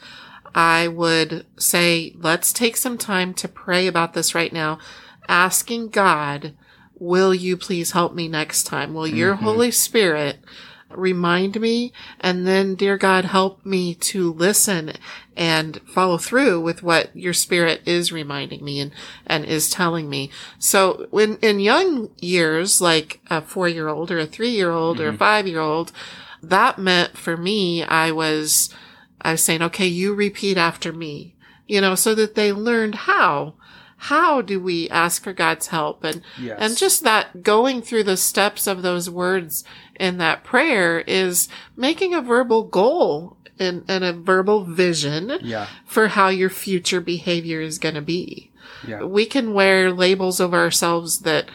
I 0.54 0.88
would 0.88 1.46
say, 1.58 2.16
let's 2.18 2.52
take 2.52 2.78
some 2.78 2.98
time 2.98 3.34
to 3.36 3.48
pray 3.48 3.88
about 3.88 4.14
this 4.14 4.34
right 4.34 4.54
now, 4.54 4.80
asking 5.28 5.90
God, 5.90 6.54
will 6.98 7.34
you 7.34 7.58
please 7.58 7.92
help 7.92 8.14
me 8.16 8.28
next 8.28 8.64
time? 8.64 8.94
Will 8.94 9.08
your 9.08 9.36
mm-hmm. 9.36 9.44
Holy 9.44 9.72
Spirit 9.72 10.40
remind 10.98 11.60
me 11.60 11.92
and 12.20 12.46
then 12.48 12.76
dear 12.76 12.98
god 12.98 13.26
help 13.26 13.66
me 13.66 13.94
to 13.96 14.32
listen 14.34 14.94
and 15.36 15.82
follow 15.86 16.18
through 16.18 16.62
with 16.62 16.82
what 16.82 17.16
your 17.16 17.34
spirit 17.34 17.82
is 17.86 18.12
reminding 18.12 18.64
me 18.64 18.80
and 18.80 18.92
and 19.26 19.46
is 19.46 19.70
telling 19.70 20.10
me. 20.10 20.30
So 20.60 21.08
when 21.12 21.38
in 21.42 21.60
young 21.60 22.10
years 22.20 22.82
like 22.82 23.20
a 23.30 23.42
4 23.42 23.68
year 23.68 23.88
old 23.88 24.12
or 24.12 24.20
a 24.20 24.26
3 24.26 24.50
year 24.50 24.72
old 24.72 25.00
or 25.00 25.08
a 25.08 25.12
mm-hmm. 25.12 25.18
5 25.18 25.48
year 25.48 25.60
old 25.60 25.92
that 26.42 26.78
meant 26.78 27.18
for 27.18 27.36
me 27.36 27.84
i 27.84 28.12
was 28.12 28.70
i 29.22 29.32
was 29.32 29.44
saying 29.44 29.62
okay 29.62 29.88
you 29.88 30.14
repeat 30.14 30.58
after 30.58 30.94
me 30.94 31.36
you 31.68 31.82
know 31.82 31.96
so 31.96 32.14
that 32.14 32.36
they 32.36 32.52
learned 32.52 32.96
how 32.96 33.56
how 34.10 34.42
do 34.42 34.60
we 34.60 34.90
ask 34.90 35.24
for 35.24 35.34
God's 35.34 35.68
help 35.68 36.04
and 36.04 36.22
Yes. 36.40 36.58
and 36.60 36.78
just 36.78 37.04
that 37.04 37.42
going 37.44 37.82
through 37.82 38.04
the 38.04 38.18
steps 38.18 38.68
of 38.68 38.82
those 38.82 39.10
words 39.10 39.64
in 40.00 40.18
that 40.18 40.44
prayer 40.44 41.00
is 41.08 41.48
making 41.76 42.14
a 42.14 42.22
verbal 42.22 42.64
goal 42.64 43.38
and, 43.58 43.84
and 43.88 44.04
a 44.04 44.14
verbal 44.14 44.64
vision 44.66 45.32
Yeah. 45.42 45.68
for 45.86 46.10
how 46.10 46.28
your 46.28 46.50
future 46.50 47.02
behavior 47.02 47.62
is 47.62 47.80
going 47.80 47.96
to 47.96 48.02
be. 48.02 48.52
Yeah. 48.88 49.04
We 49.04 49.26
can 49.26 49.54
wear 49.54 49.92
labels 49.92 50.40
of 50.40 50.54
ourselves 50.54 51.20
that 51.20 51.46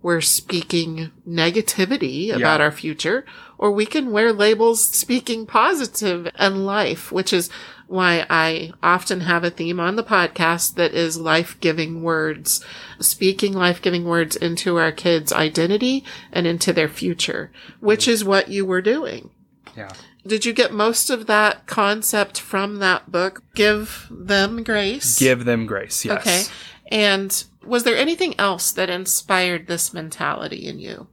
we're 0.00 0.20
speaking 0.20 1.10
negativity 1.28 2.28
about 2.30 2.60
Yeah. 2.60 2.64
our 2.64 2.70
future, 2.70 3.24
or 3.58 3.72
we 3.72 3.84
can 3.84 4.12
wear 4.12 4.32
labels 4.32 4.84
speaking 4.86 5.44
positive 5.44 6.30
and 6.36 6.64
life, 6.64 7.10
which 7.10 7.32
is 7.32 7.50
why 7.88 8.26
I 8.30 8.72
often 8.82 9.22
have 9.22 9.44
a 9.44 9.50
theme 9.50 9.80
on 9.80 9.96
the 9.96 10.04
podcast 10.04 10.74
that 10.74 10.92
is 10.92 11.18
life-giving 11.18 12.02
words, 12.02 12.64
speaking 13.00 13.54
life-giving 13.54 14.04
words 14.04 14.36
into 14.36 14.76
our 14.76 14.92
kids' 14.92 15.32
identity 15.32 16.04
and 16.30 16.46
into 16.46 16.72
their 16.72 16.88
future, 16.88 17.50
which 17.80 18.06
is 18.06 18.24
what 18.24 18.48
you 18.48 18.64
were 18.64 18.82
doing. 18.82 19.30
Yeah. 19.76 19.92
Did 20.26 20.44
you 20.44 20.52
get 20.52 20.72
most 20.72 21.08
of 21.08 21.26
that 21.26 21.66
concept 21.66 22.38
from 22.38 22.76
that 22.76 23.10
book? 23.10 23.42
Give 23.54 24.06
them 24.10 24.62
grace. 24.62 25.18
Give 25.18 25.46
them 25.46 25.64
grace. 25.64 26.04
Yes. 26.04 26.20
Okay. 26.20 26.44
And 26.90 27.44
was 27.64 27.84
there 27.84 27.96
anything 27.96 28.34
else 28.38 28.70
that 28.72 28.90
inspired 28.90 29.66
this 29.66 29.94
mentality 29.94 30.66
in 30.66 30.78
you? 30.78 31.06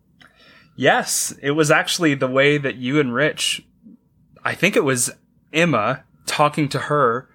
Yes, 0.75 1.33
it 1.41 1.51
was 1.51 1.71
actually 1.71 2.15
the 2.15 2.27
way 2.27 2.57
that 2.57 2.75
you 2.75 2.99
and 2.99 3.13
Rich, 3.13 3.65
I 4.43 4.53
think 4.55 4.75
it 4.75 4.83
was 4.83 5.11
Emma 5.53 6.03
talking 6.35 6.67
to 6.67 6.79
her, 6.79 7.29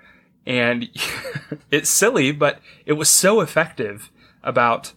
and 0.44 0.90
it's 1.70 1.88
silly, 1.88 2.32
but 2.32 2.60
it 2.84 2.92
was 2.92 3.08
so 3.08 3.40
effective 3.40 4.10
about 4.42 4.92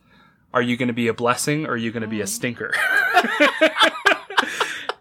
are 0.53 0.61
you 0.61 0.75
going 0.75 0.87
to 0.87 0.93
be 0.93 1.07
a 1.07 1.13
blessing 1.13 1.65
or 1.65 1.71
are 1.71 1.77
you 1.77 1.89
going 1.89 2.01
to 2.01 2.07
be 2.07 2.19
a 2.19 2.25
mm. 2.25 2.27
stinker? 2.27 2.73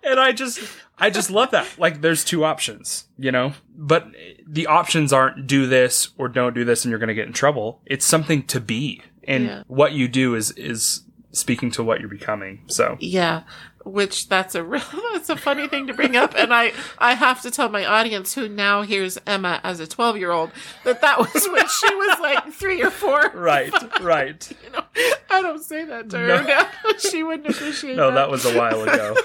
and 0.04 0.20
I 0.20 0.30
just, 0.32 0.60
I 0.98 1.10
just 1.10 1.30
love 1.30 1.50
that. 1.50 1.66
Like, 1.78 2.00
there's 2.00 2.24
two 2.24 2.44
options, 2.44 3.06
you 3.18 3.32
know, 3.32 3.54
but 3.76 4.06
the 4.46 4.68
options 4.68 5.12
aren't 5.12 5.48
do 5.48 5.66
this 5.66 6.10
or 6.16 6.28
don't 6.28 6.54
do 6.54 6.64
this 6.64 6.84
and 6.84 6.90
you're 6.90 7.00
going 7.00 7.08
to 7.08 7.14
get 7.14 7.26
in 7.26 7.32
trouble. 7.32 7.82
It's 7.84 8.06
something 8.06 8.44
to 8.44 8.60
be. 8.60 9.02
And 9.24 9.46
Yeah. 9.46 9.62
what 9.66 9.92
you 9.92 10.06
do 10.06 10.36
is, 10.36 10.52
is 10.52 11.02
speaking 11.32 11.72
to 11.72 11.82
what 11.82 12.00
you're 12.00 12.08
becoming. 12.08 12.62
So, 12.68 12.96
Yeah. 13.00 13.42
Which 13.84 14.28
that's 14.28 14.54
a 14.54 14.62
real, 14.64 14.82
that's 15.12 15.28
a 15.28 15.36
funny 15.36 15.66
thing 15.68 15.86
to 15.88 15.94
bring 15.94 16.16
up. 16.16 16.34
And 16.36 16.52
I, 16.54 16.72
I 16.98 17.14
have 17.14 17.42
to 17.42 17.50
tell 17.50 17.68
my 17.68 17.84
audience 17.84 18.34
who 18.34 18.48
now 18.48 18.82
hears 18.82 19.18
Emma 19.26 19.60
as 19.64 19.80
a 19.80 19.86
12 19.86 20.16
year 20.18 20.30
old 20.30 20.50
that 20.84 21.00
that 21.00 21.18
was 21.18 21.46
when 21.48 21.66
she 21.68 21.94
was 21.94 22.18
like 22.20 22.52
three 22.52 22.82
or 22.82 22.90
four. 22.90 23.30
right, 23.34 23.72
right. 24.00 24.52
You 24.64 24.70
know, 24.70 24.84
I 25.30 25.42
don't 25.42 25.62
say 25.62 25.84
that 25.84 26.08
to 26.10 26.18
her 26.18 26.26
No. 26.28 26.42
now. 26.42 26.68
she 26.98 27.22
wouldn't 27.24 27.48
appreciate 27.48 27.96
No, 27.96 28.08
that. 28.10 28.14
that 28.14 28.30
was 28.30 28.44
a 28.44 28.56
while 28.56 28.82
ago. 28.82 29.16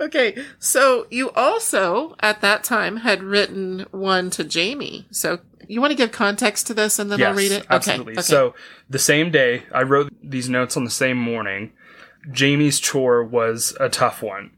okay, 0.00 0.36
so 0.58 1.06
you 1.10 1.30
also 1.32 2.16
at 2.20 2.40
that 2.40 2.64
time 2.64 2.98
had 2.98 3.22
written 3.22 3.86
one 3.90 4.30
to 4.30 4.44
Jamie. 4.44 5.06
So 5.10 5.40
you 5.68 5.80
want 5.80 5.90
to 5.90 5.96
give 5.96 6.10
context 6.12 6.66
to 6.68 6.74
this, 6.74 6.98
and 6.98 7.10
then 7.12 7.18
yes, 7.18 7.28
I'll 7.28 7.34
read 7.36 7.52
it. 7.52 7.66
Absolutely. 7.70 8.12
Okay. 8.12 8.20
okay. 8.20 8.22
So 8.22 8.54
the 8.88 8.98
same 8.98 9.30
day, 9.30 9.62
I 9.72 9.82
wrote 9.82 10.12
these 10.22 10.48
notes 10.48 10.76
on 10.76 10.84
the 10.84 10.90
same 10.90 11.16
morning. 11.18 11.72
Jamie's 12.30 12.78
chore 12.78 13.24
was 13.24 13.76
a 13.80 13.88
tough 13.88 14.22
one, 14.22 14.52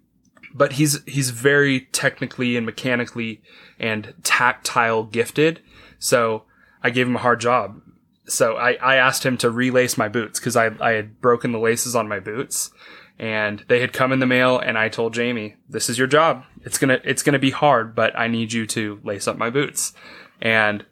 but 0.54 0.75
he's 0.75 1.02
he's 1.04 1.30
very 1.30 1.80
technically 1.92 2.56
and 2.56 2.66
mechanically 2.66 3.40
and 3.78 4.14
tactile 4.23 5.04
gifted. 5.04 5.61
So 5.99 6.44
I 6.83 6.90
gave 6.90 7.06
him 7.06 7.16
a 7.16 7.21
hard 7.21 7.40
job. 7.40 7.80
So 8.26 8.56
I, 8.56 8.73
I 8.75 8.97
asked 8.97 9.25
him 9.25 9.37
to 9.38 9.50
relace 9.50 9.99
my 9.99 10.09
boots 10.09 10.38
because 10.38 10.56
I, 10.56 10.71
I 10.80 10.92
had 10.92 11.21
broken 11.21 11.52
the 11.52 11.59
laces 11.59 11.94
on 11.94 12.09
my 12.09 12.21
boots 12.21 12.71
and 13.18 13.64
they 13.68 13.80
had 13.80 13.92
come 13.92 14.12
in 14.12 14.18
the 14.18 14.26
mail 14.26 14.59
and 14.59 14.78
I 14.78 14.88
told 14.88 15.14
Jamie, 15.14 15.56
this 15.68 15.88
is 15.88 15.99
your 15.99 16.06
job. 16.06 16.44
It's 16.62 16.78
gonna, 16.78 17.00
it's 17.04 17.23
gonna 17.23 17.38
be 17.38 17.50
hard, 17.50 17.94
but 17.94 18.18
I 18.18 18.28
need 18.28 18.52
you 18.52 18.66
to 18.68 19.00
lace 19.04 19.28
up 19.28 19.37
my 19.37 19.50
boots. 19.50 19.92
And 20.40 20.85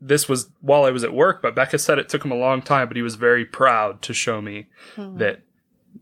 this 0.00 0.28
was 0.28 0.50
while 0.60 0.84
I 0.84 0.90
was 0.90 1.04
at 1.04 1.14
work, 1.14 1.40
but 1.40 1.54
Becca 1.54 1.78
said 1.78 1.98
it 1.98 2.08
took 2.08 2.24
him 2.24 2.32
a 2.32 2.36
long 2.36 2.62
time, 2.62 2.88
but 2.88 2.96
he 2.96 3.02
was 3.02 3.14
very 3.14 3.44
proud 3.44 4.02
to 4.02 4.12
show 4.12 4.42
me 4.42 4.66
hmm. 4.96 5.18
that 5.18 5.42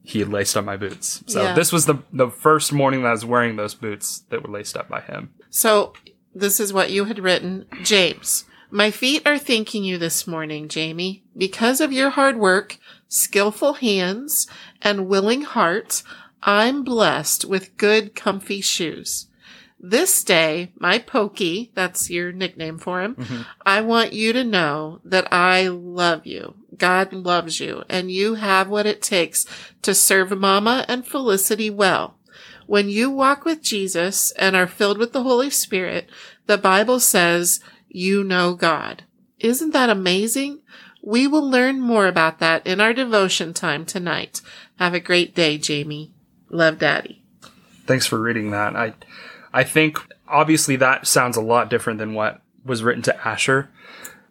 he 0.03 0.25
laced 0.25 0.57
up 0.57 0.65
my 0.65 0.77
boots. 0.77 1.23
So 1.27 1.43
Yeah. 1.43 1.55
this 1.55 1.73
was 1.73 1.87
the, 1.87 1.97
the 2.13 2.29
first 2.29 2.73
morning 2.73 3.03
that 3.03 3.09
I 3.09 3.13
was 3.13 3.25
wearing 3.25 3.57
those 3.57 3.75
boots 3.75 4.25
that 4.31 4.43
were 4.43 4.53
laced 4.53 4.77
up 4.77 4.89
by 4.89 5.01
him. 5.01 5.31
So 5.51 5.93
this 6.35 6.61
is 6.61 6.73
what 6.73 6.91
you 6.91 7.05
had 7.05 7.19
written, 7.19 7.67
James. 7.83 8.45
My 8.71 8.91
feet 8.91 9.23
are 9.25 9.39
thanking 9.39 9.85
you 9.85 9.99
this 9.99 10.27
morning, 10.27 10.69
Jamie, 10.69 11.23
because 11.37 11.81
of 11.81 11.93
your 11.93 12.11
hard 12.11 12.37
work, 12.37 12.79
skillful 13.09 13.75
hands, 13.75 14.49
and 14.83 15.07
willing 15.07 15.43
heart. 15.43 16.03
I'm 16.43 16.83
blessed 16.83 17.45
with 17.45 17.77
good, 17.77 18.15
comfy 18.15 18.61
shoes. 18.61 19.29
This 19.79 20.25
day, 20.25 20.73
my 20.79 20.99
pokey, 20.99 21.71
that's 21.75 22.09
your 22.11 22.33
nickname 22.33 22.79
for 22.79 23.03
him, 23.03 23.17
mm-hmm. 23.17 23.43
I 23.67 23.83
want 23.83 24.13
you 24.13 24.33
to 24.33 24.43
know 24.43 25.01
that 25.05 25.31
I 25.31 25.69
love 25.69 26.27
you. 26.27 26.55
God 26.79 27.13
loves 27.13 27.61
you, 27.61 27.85
and 27.89 28.11
you 28.11 28.35
have 28.35 28.69
what 28.69 28.87
it 28.87 29.03
takes 29.03 29.47
to 29.83 29.95
serve 29.95 30.37
Mama 30.39 30.85
and 30.89 31.07
Felicity 31.07 31.71
well. 31.71 32.19
When 32.67 32.89
you 32.89 33.11
walk 33.11 33.45
with 33.45 33.63
Jesus 33.63 34.31
and 34.33 34.57
are 34.57 34.67
filled 34.67 34.99
with 34.99 35.13
the 35.13 35.23
Holy 35.23 35.51
Spirit, 35.51 36.09
the 36.47 36.59
Bible 36.59 37.01
says 37.01 37.61
you 37.89 38.25
know 38.25 38.55
God. 38.55 39.05
Isn't 39.39 39.73
that 39.73 39.91
amazing? 39.91 40.61
We 41.03 41.27
will 41.27 41.49
learn 41.49 41.81
more 41.81 42.07
about 42.07 42.39
that 42.39 42.67
in 42.67 42.81
our 42.81 42.95
devotion 42.95 43.53
time 43.53 43.85
tonight. 43.85 44.41
Have 44.79 44.95
a 44.95 45.01
great 45.01 45.35
day, 45.35 45.59
Jamie. 45.59 46.13
Love 46.49 46.79
Daddy. 46.79 47.23
Thanks 47.87 48.07
for 48.07 48.19
reading 48.19 48.51
that. 48.51 48.75
I 48.75 48.95
I 49.53 49.65
think 49.65 49.99
obviously 50.27 50.77
that 50.77 51.07
sounds 51.07 51.37
a 51.37 51.43
lot 51.43 51.69
different 51.69 51.99
than 51.99 52.15
what 52.15 52.41
was 52.65 52.83
written 52.83 53.03
to 53.03 53.27
Asher, 53.27 53.71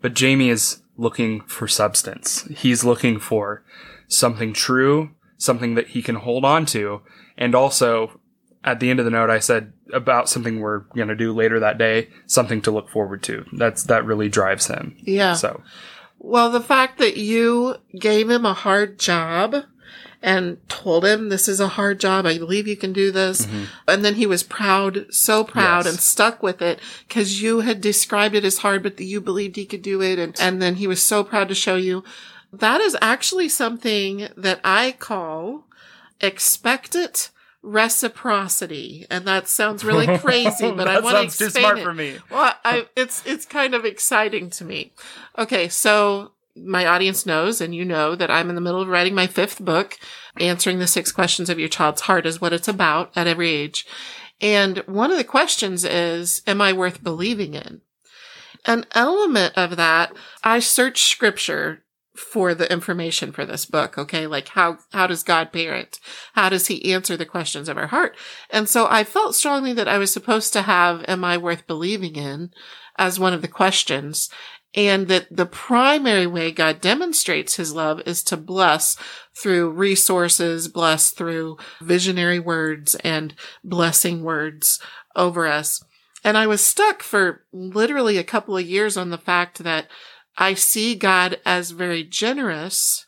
but 0.01 0.13
Jamie 0.13 0.49
is 0.49 0.81
looking 0.97 1.41
for 1.41 1.67
substance. 1.67 2.43
He's 2.49 2.83
looking 2.83 3.19
for 3.19 3.63
something 4.07 4.53
true, 4.53 5.11
something 5.37 5.75
that 5.75 5.89
he 5.89 6.01
can 6.01 6.15
hold 6.15 6.45
on 6.45 6.65
to, 6.67 7.01
and 7.37 7.55
also 7.55 8.19
at 8.63 8.79
the 8.79 8.89
end 8.89 8.99
of 8.99 9.05
the 9.05 9.11
note 9.11 9.29
I 9.29 9.39
said 9.39 9.73
about 9.91 10.29
something 10.29 10.59
we're 10.59 10.79
going 10.79 11.09
to 11.09 11.15
do 11.15 11.33
later 11.33 11.59
that 11.59 11.77
day, 11.77 12.09
something 12.27 12.61
to 12.61 12.71
look 12.71 12.89
forward 12.89 13.23
to. 13.23 13.45
That's 13.53 13.83
that 13.83 14.05
really 14.05 14.29
drives 14.29 14.67
him. 14.67 14.95
Yeah. 14.99 15.33
So, 15.33 15.61
Well, 16.19 16.49
the 16.49 16.61
fact 16.61 16.99
that 16.99 17.17
you 17.17 17.75
gave 17.99 18.29
him 18.29 18.45
a 18.45 18.53
hard 18.53 18.99
job 18.99 19.55
and 20.23 20.57
told 20.69 21.03
him 21.05 21.27
this 21.29 21.47
is 21.49 21.59
a 21.59 21.67
hard 21.67 21.99
job. 21.99 22.25
I 22.25 22.37
believe 22.37 22.65
you 22.67 22.77
can 22.77 22.93
do 22.93 23.11
this. 23.11 23.45
And 23.87 24.05
then 24.05 24.15
he 24.15 24.25
was 24.25 24.41
proud, 24.41 25.05
so 25.13 25.43
proud 25.43 25.81
Mm-hmm. 25.81 25.87
Yes. 25.87 25.93
and 25.95 25.99
stuck 25.99 26.41
with 26.41 26.61
it 26.61 26.79
because 27.07 27.41
you 27.41 27.59
had 27.59 27.81
described 27.81 28.33
it 28.33 28.45
as 28.45 28.59
hard, 28.59 28.81
but 28.83 28.95
that 28.97 29.03
you 29.03 29.19
believed 29.21 29.57
he 29.57 29.65
could 29.65 29.81
do 29.81 30.01
it. 30.01 30.17
And, 30.17 30.35
and 30.39 30.61
then 30.61 30.75
he 30.75 30.87
was 30.87 31.01
so 31.03 31.23
proud 31.23 31.49
to 31.49 31.55
show 31.55 31.75
you. 31.75 32.03
That 32.53 32.79
is 32.81 32.95
actually 33.01 33.49
something 33.49 34.29
that 34.37 34.61
I 34.63 34.93
call 34.93 35.65
expectant 36.21 37.29
reciprocity. 37.61 39.05
And 39.09 39.25
that 39.25 39.47
sounds 39.47 39.83
really 39.83 40.17
crazy, 40.19 40.71
but 40.71 40.87
I 40.87 40.99
want 40.99 41.15
to 41.15 41.21
sounds 41.21 41.37
too 41.37 41.45
explain 41.45 41.63
smart 41.63 41.77
it. 41.79 41.83
for 41.83 41.93
me. 41.93 42.17
Well, 42.29 42.53
I, 42.63 42.87
it's 42.95 43.25
it's 43.25 43.45
kind 43.45 43.73
of 43.73 43.85
exciting 43.85 44.49
to 44.51 44.65
me. 44.65 44.93
Okay, 45.37 45.69
so 45.69 46.31
my 46.55 46.85
audience 46.85 47.25
knows, 47.25 47.61
and 47.61 47.73
you 47.73 47.83
know 47.85 48.15
that 48.15 48.31
I'm 48.31 48.49
in 48.49 48.55
the 48.55 48.61
middle 48.61 48.81
of 48.81 48.87
writing 48.87 49.15
my 49.15 49.27
fifth 49.27 49.63
book. 49.63 49.97
Answering 50.39 50.79
the 50.79 50.87
six 50.87 51.11
questions 51.11 51.49
of 51.49 51.59
your 51.59 51.69
child's 51.69 52.01
heart 52.01 52.25
is 52.25 52.41
what 52.41 52.53
it's 52.53 52.67
about 52.67 53.11
at 53.15 53.27
every 53.27 53.49
age. 53.49 53.85
And 54.41 54.79
one 54.79 55.11
of 55.11 55.17
the 55.17 55.23
questions 55.23 55.83
is, 55.85 56.41
am 56.45 56.61
I 56.61 56.73
worth 56.73 57.03
believing 57.03 57.53
in? 57.53 57.81
An 58.65 58.85
element 58.93 59.53
of 59.57 59.77
that, 59.77 60.13
I 60.43 60.59
searched 60.59 61.09
scripture 61.09 61.83
for 62.15 62.53
the 62.53 62.71
information 62.71 63.31
for 63.31 63.45
this 63.45 63.65
book. 63.65 63.97
Okay. 63.97 64.27
Like 64.27 64.49
how, 64.49 64.77
how 64.91 65.07
does 65.07 65.23
God 65.23 65.51
parent? 65.51 65.99
How 66.33 66.49
does 66.49 66.67
he 66.67 66.93
answer 66.93 67.17
the 67.17 67.25
questions 67.25 67.67
of 67.67 67.77
our 67.77 67.87
heart? 67.87 68.15
And 68.49 68.69
so 68.69 68.87
I 68.87 69.03
felt 69.03 69.35
strongly 69.35 69.73
that 69.73 69.87
I 69.87 69.97
was 69.97 70.13
supposed 70.13 70.53
to 70.53 70.61
have, 70.61 71.03
am 71.07 71.23
I 71.23 71.37
worth 71.37 71.65
believing 71.65 72.15
in 72.15 72.51
as 72.97 73.19
one 73.19 73.33
of 73.33 73.41
the 73.41 73.47
questions? 73.47 74.29
And 74.75 75.07
that 75.07 75.27
the 75.29 75.45
primary 75.45 76.25
way 76.25 76.51
God 76.51 76.81
demonstrates 76.81 77.57
his 77.57 77.73
love 77.73 78.01
is 78.07 78.23
to 78.23 78.37
bless 78.37 78.97
through 79.35 79.69
resources, 79.69 80.67
bless 80.67 81.11
through 81.11 81.57
visionary 81.79 82.39
words 82.39 82.95
and 82.95 83.35
blessing 83.63 84.23
words 84.23 84.79
over 85.15 85.45
us. 85.45 85.83
And 86.23 86.37
I 86.37 86.47
was 86.47 86.65
stuck 86.65 87.03
for 87.03 87.43
literally 87.51 88.17
a 88.17 88.23
couple 88.23 88.57
of 88.57 88.65
years 88.65 88.97
on 88.97 89.09
the 89.09 89.17
fact 89.17 89.59
that 89.63 89.87
I 90.37 90.53
see 90.55 90.95
God 90.95 91.39
as 91.45 91.71
very 91.71 92.03
generous. 92.03 93.05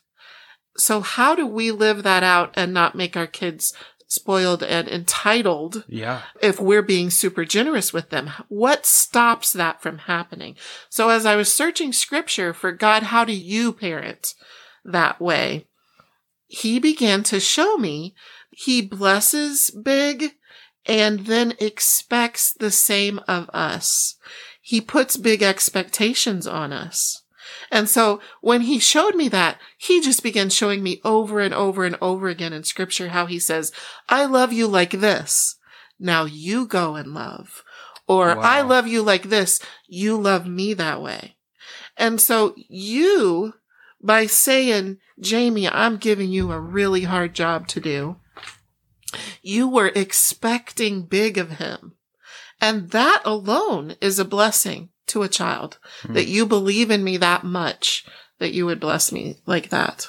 So 0.76 1.00
how 1.00 1.34
do 1.34 1.46
we 1.46 1.72
live 1.72 2.02
that 2.02 2.22
out 2.22 2.52
and 2.54 2.72
not 2.72 2.94
make 2.94 3.16
our 3.16 3.26
kids 3.26 3.72
spoiled 4.08 4.62
and 4.62 4.88
entitled 4.88 5.84
Yeah. 5.88 6.22
if 6.40 6.60
we're 6.60 6.82
being 6.82 7.10
super 7.10 7.44
generous 7.44 7.92
with 7.92 8.10
them? 8.10 8.30
What 8.48 8.86
stops 8.86 9.52
that 9.52 9.82
from 9.82 9.98
happening? 9.98 10.56
So 10.88 11.08
as 11.08 11.26
I 11.26 11.36
was 11.36 11.52
searching 11.52 11.92
scripture 11.92 12.52
for 12.52 12.72
God, 12.72 13.04
how 13.04 13.24
do 13.24 13.32
you 13.32 13.72
parent 13.72 14.34
that 14.84 15.20
way? 15.20 15.66
He 16.46 16.78
began 16.78 17.22
to 17.24 17.40
show 17.40 17.76
me 17.76 18.14
he 18.50 18.80
blesses 18.80 19.70
big 19.70 20.32
and 20.86 21.26
then 21.26 21.54
expects 21.58 22.52
the 22.52 22.70
same 22.70 23.18
of 23.26 23.50
us. 23.52 24.16
He 24.62 24.80
puts 24.80 25.16
big 25.16 25.42
expectations 25.42 26.46
on 26.46 26.72
us. 26.72 27.22
And 27.70 27.88
so 27.88 28.20
when 28.40 28.62
he 28.62 28.78
showed 28.78 29.14
me 29.14 29.28
that, 29.28 29.58
he 29.76 30.00
just 30.00 30.22
began 30.22 30.50
showing 30.50 30.82
me 30.82 31.00
over 31.04 31.40
and 31.40 31.52
over 31.54 31.84
and 31.84 31.96
over 32.00 32.28
again 32.28 32.52
in 32.52 32.64
scripture 32.64 33.08
how 33.08 33.26
he 33.26 33.38
says, 33.38 33.72
I 34.08 34.24
love 34.24 34.52
you 34.52 34.66
like 34.66 34.92
this. 34.92 35.56
Now 35.98 36.24
you 36.24 36.66
go 36.66 36.94
and 36.94 37.14
love. 37.14 37.64
Or 38.06 38.36
Wow. 38.36 38.40
I 38.42 38.60
love 38.62 38.86
you 38.86 39.02
like 39.02 39.24
this. 39.24 39.60
You 39.88 40.16
love 40.16 40.46
me 40.46 40.74
that 40.74 41.02
way. 41.02 41.36
And 41.96 42.20
so 42.20 42.54
you, 42.68 43.54
by 44.00 44.26
saying, 44.26 44.98
Jamie, 45.18 45.68
I'm 45.68 45.96
giving 45.96 46.30
you 46.30 46.52
a 46.52 46.60
really 46.60 47.02
hard 47.02 47.34
job 47.34 47.66
to 47.68 47.80
do, 47.80 48.16
you 49.42 49.68
were 49.68 49.92
expecting 49.94 51.02
big 51.02 51.38
of 51.38 51.52
him. 51.52 51.94
And 52.60 52.90
that 52.90 53.22
alone 53.24 53.96
is 54.00 54.18
a 54.18 54.24
blessing 54.24 54.90
to 55.08 55.22
a 55.22 55.28
child 55.28 55.78
that 56.08 56.26
you 56.26 56.46
believe 56.46 56.90
in 56.90 57.02
me 57.04 57.16
that 57.18 57.44
much 57.44 58.04
that 58.38 58.52
you 58.52 58.66
would 58.66 58.80
bless 58.80 59.12
me 59.12 59.36
like 59.46 59.70
that. 59.70 60.08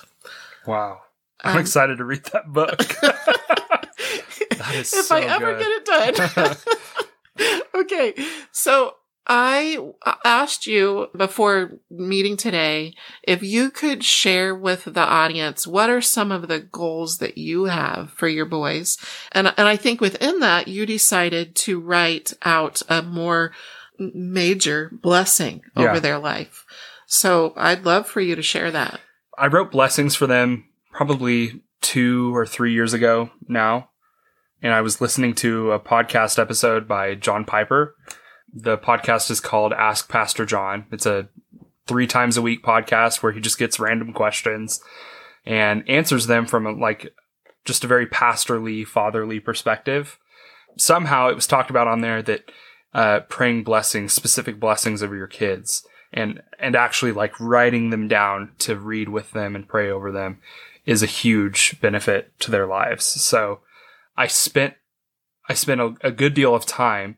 Wow. 0.66 1.00
I'm 1.44 1.56
Um, 1.56 1.62
excited 1.62 1.98
to 2.00 2.06
read 2.06 2.24
that 2.34 2.48
book. 2.52 2.78
that 4.58 4.76
is 4.76 4.94
if 4.94 5.06
so 5.06 5.16
I 5.16 5.22
ever 5.22 5.56
good. 5.56 5.60
get 5.60 5.72
it 5.72 5.86
done. 7.38 7.62
okay. 7.82 8.14
So 8.52 8.96
I 9.30 9.78
asked 10.24 10.68
you 10.68 11.08
before 11.16 11.80
meeting 11.90 12.38
today 12.38 12.94
if 13.24 13.44
you 13.44 13.70
could 13.70 14.04
share 14.04 14.56
with 14.56 14.86
the 14.86 15.02
audience 15.02 15.68
what 15.68 15.90
are 15.90 16.02
some 16.02 16.32
of 16.32 16.48
the 16.48 16.60
goals 16.60 17.18
that 17.18 17.38
you 17.38 17.66
have 17.66 18.12
for 18.12 18.28
your 18.30 18.46
boys. 18.46 18.98
And, 19.34 19.48
and 19.58 19.68
I 19.68 19.76
think 19.76 20.00
within 20.02 20.40
that, 20.40 20.68
you 20.68 20.86
decided 20.86 21.56
to 21.58 21.80
write 21.80 22.34
out 22.44 22.82
a 22.90 23.02
more 23.02 23.52
major 24.00 24.92
blessing 25.02 25.62
over 25.76 25.96
Yeah. 25.96 26.00
their 26.00 26.20
life. 26.20 26.66
So 27.06 27.54
I'd 27.56 27.86
love 27.86 28.08
for 28.08 28.22
you 28.22 28.36
to 28.36 28.42
share 28.42 28.72
that. 28.72 29.00
I 29.38 29.48
wrote 29.48 29.72
blessings 29.72 30.16
for 30.16 30.28
them 30.28 30.66
probably 30.92 31.62
two 31.82 32.36
or 32.36 32.46
three 32.46 32.74
years 32.74 32.94
ago 32.94 33.30
now. 33.48 33.90
And 34.62 34.74
I 34.74 34.82
was 34.82 35.00
listening 35.00 35.34
to 35.36 35.72
a 35.72 35.80
podcast 35.80 36.40
episode 36.40 36.88
by 36.88 37.14
John 37.16 37.46
Piper. 37.46 37.96
The 38.52 38.78
podcast 38.78 39.30
is 39.30 39.40
called 39.40 39.72
Ask 39.74 40.10
Pastor 40.10 40.46
John. 40.46 40.86
It's 40.92 41.06
a 41.06 41.30
three 41.86 42.08
times 42.08 42.36
a 42.38 42.42
week 42.42 42.64
podcast 42.64 43.22
where 43.22 43.32
he 43.32 43.40
just 43.40 43.60
gets 43.60 43.80
random 43.80 44.14
questions 44.14 44.82
and 45.46 45.88
answers 45.88 46.28
them 46.28 46.46
from 46.46 46.66
a, 46.66 46.72
like 46.72 47.14
just 47.66 47.84
a 47.84 47.88
very 47.88 48.08
pastorly, 48.08 48.84
fatherly 48.84 49.40
perspective. 49.40 50.18
Somehow 50.78 51.30
it 51.30 51.36
was 51.36 51.48
talked 51.48 51.70
about 51.70 51.88
on 51.88 52.02
there 52.02 52.22
that 52.24 52.52
uh, 52.94 53.22
praying 53.22 53.64
blessings, 53.64 54.14
specific 54.14 54.60
blessings 54.60 55.04
over 55.04 55.16
your 55.16 55.28
kids, 55.28 55.86
and 56.14 56.42
and 56.60 56.76
actually 56.76 57.12
like 57.12 57.40
writing 57.40 57.90
them 57.90 58.08
down 58.08 58.52
to 58.60 58.76
read 58.76 59.10
with 59.10 59.32
them 59.32 59.56
and 59.56 59.68
pray 59.68 59.90
over 59.90 60.12
them 60.12 60.40
is 60.86 61.04
a 61.04 61.08
huge 61.08 61.80
benefit 61.82 62.32
to 62.40 62.50
their 62.50 62.66
lives. 62.66 63.06
So 63.06 63.60
I 64.16 64.28
spent 64.28 64.76
I 65.50 65.54
spent 65.54 65.82
a, 65.82 65.96
a 66.02 66.12
good 66.12 66.34
deal 66.34 66.56
of 66.56 66.66
time 66.66 67.18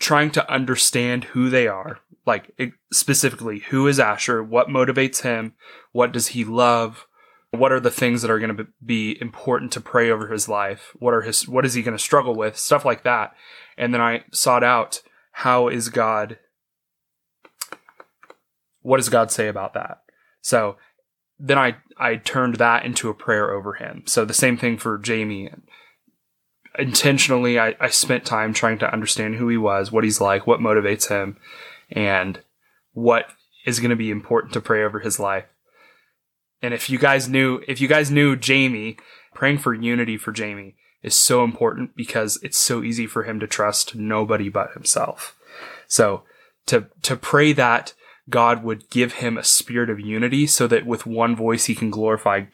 trying 0.00 0.30
to 0.32 0.52
understand 0.52 1.24
who 1.24 1.48
they 1.48 1.68
are, 1.68 2.00
like 2.26 2.58
specifically 2.92 3.60
who 3.70 3.86
is 3.86 4.00
Asher, 4.00 4.42
what 4.42 4.68
motivates 4.68 5.22
him, 5.22 5.54
what 5.92 6.12
does 6.12 6.28
he 6.28 6.44
love, 6.44 7.06
what 7.58 7.72
are 7.72 7.80
the 7.80 7.90
things 7.90 8.22
that 8.22 8.30
are 8.30 8.38
going 8.38 8.56
to 8.56 8.66
be 8.84 9.20
important 9.20 9.72
to 9.72 9.80
pray 9.80 10.10
over 10.10 10.28
his 10.28 10.48
life, 10.48 10.94
what 10.98 11.14
are 11.14 11.22
his 11.22 11.48
what 11.48 11.64
is 11.64 11.74
he 11.74 11.82
going 11.82 11.96
to 11.96 12.02
struggle 12.02 12.34
with, 12.34 12.56
stuff 12.56 12.84
like 12.84 13.04
that. 13.04 13.34
And 13.76 13.92
then 13.92 14.00
I 14.00 14.24
sought 14.32 14.64
out 14.64 15.02
how 15.32 15.68
is 15.68 15.88
God 15.88 16.38
what 18.84 18.98
does 18.98 19.08
God 19.08 19.32
say 19.32 19.48
about 19.48 19.74
that? 19.74 20.02
So 20.42 20.76
then 21.38 21.58
I 21.58 21.76
I 21.98 22.16
turned 22.16 22.56
that 22.56 22.84
into 22.84 23.08
a 23.08 23.14
prayer 23.14 23.50
over 23.50 23.74
him. 23.74 24.04
So 24.06 24.24
the 24.24 24.34
same 24.34 24.56
thing 24.56 24.78
for 24.78 24.98
Jamie. 24.98 25.50
Intentionally, 26.78 27.58
I, 27.58 27.76
I 27.80 27.88
spent 27.88 28.24
time 28.24 28.52
trying 28.52 28.78
to 28.78 28.92
understand 28.92 29.36
who 29.36 29.48
he 29.48 29.56
was, 29.56 29.92
what 29.92 30.02
he's 30.02 30.20
like, 30.20 30.46
what 30.46 30.58
motivates 30.58 31.08
him, 31.08 31.38
and 31.88 32.40
what 32.92 33.26
is 33.64 33.78
going 33.78 33.90
to 33.90 33.96
be 33.96 34.10
important 34.10 34.52
to 34.54 34.60
pray 34.60 34.82
over 34.82 34.98
his 34.98 35.20
life. 35.20 35.44
And 36.64 36.72
if 36.72 36.88
you 36.88 36.98
guys 36.98 37.28
knew, 37.28 37.62
if 37.68 37.78
you 37.82 37.88
guys 37.88 38.10
knew 38.10 38.36
Jamie, 38.36 38.96
praying 39.34 39.58
for 39.58 39.74
unity 39.74 40.16
for 40.16 40.32
Jamie 40.32 40.76
is 41.02 41.14
so 41.14 41.44
important 41.44 41.94
because 41.94 42.38
it's 42.42 42.56
so 42.56 42.82
easy 42.82 43.06
for 43.06 43.24
him 43.24 43.38
to 43.40 43.46
trust 43.46 43.94
nobody 43.94 44.48
but 44.48 44.72
himself. 44.72 45.36
So 45.86 46.22
to, 46.66 46.86
to 47.02 47.16
pray 47.16 47.52
that 47.52 47.92
God 48.30 48.64
would 48.64 48.88
give 48.88 49.14
him 49.14 49.36
a 49.36 49.44
spirit 49.44 49.90
of 49.90 50.00
unity 50.00 50.46
so 50.46 50.66
that 50.68 50.86
with 50.86 51.04
one 51.04 51.36
voice 51.36 51.66
he 51.66 51.74
can 51.74 51.90
glorify 51.90 52.44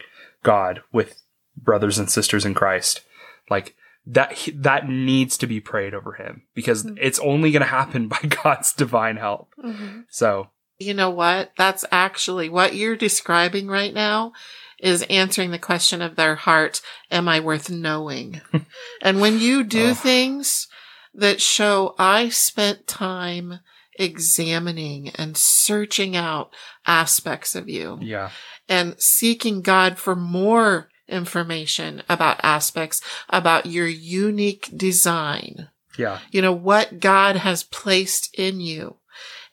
God 0.42 0.82
with 0.92 1.22
brothers 1.56 1.96
and 1.96 2.10
sisters 2.10 2.44
in 2.44 2.52
Christ. 2.52 3.02
Like 3.48 3.76
that, 4.04 4.36
that 4.56 4.88
needs 4.88 5.36
to 5.38 5.46
be 5.46 5.60
prayed 5.60 5.94
over 5.94 6.14
him 6.14 6.42
because 6.52 6.82
mm-hmm. 6.82 6.96
it's 7.00 7.20
only 7.20 7.52
going 7.52 7.60
to 7.60 7.66
happen 7.66 8.08
by 8.08 8.18
God's 8.42 8.72
divine 8.72 9.18
help. 9.18 9.54
Mm-hmm. 9.64 10.00
So, 10.08 10.50
you 10.80 10.94
know 10.94 11.10
what? 11.10 11.52
That's 11.56 11.84
actually 11.92 12.48
what 12.48 12.74
you're 12.74 12.96
describing 12.96 13.68
right 13.68 13.92
now 13.92 14.32
is 14.78 15.02
answering 15.10 15.50
the 15.50 15.58
question 15.58 16.00
of 16.00 16.16
their 16.16 16.34
heart. 16.34 16.80
Am 17.10 17.28
I 17.28 17.38
worth 17.40 17.70
knowing? 17.70 18.40
and 19.02 19.20
when 19.20 19.38
you 19.38 19.62
do 19.62 19.90
oh. 19.90 19.94
things 19.94 20.68
that 21.14 21.40
show 21.40 21.94
I 21.98 22.30
spent 22.30 22.86
time 22.86 23.60
examining 23.98 25.10
and 25.10 25.36
searching 25.36 26.16
out 26.16 26.54
aspects 26.86 27.54
of 27.54 27.68
you. 27.68 27.98
Yeah. 28.00 28.30
And 28.68 28.98
seeking 28.98 29.62
God 29.62 29.98
for 29.98 30.16
more 30.16 30.88
information 31.08 32.02
about 32.08 32.40
aspects 32.42 33.02
about 33.28 33.66
your 33.66 33.86
unique 33.86 34.70
design. 34.74 35.68
Yeah. 35.98 36.20
You 36.30 36.40
know, 36.40 36.52
what 36.52 37.00
God 37.00 37.36
has 37.36 37.64
placed 37.64 38.32
in 38.38 38.60
you 38.60 38.96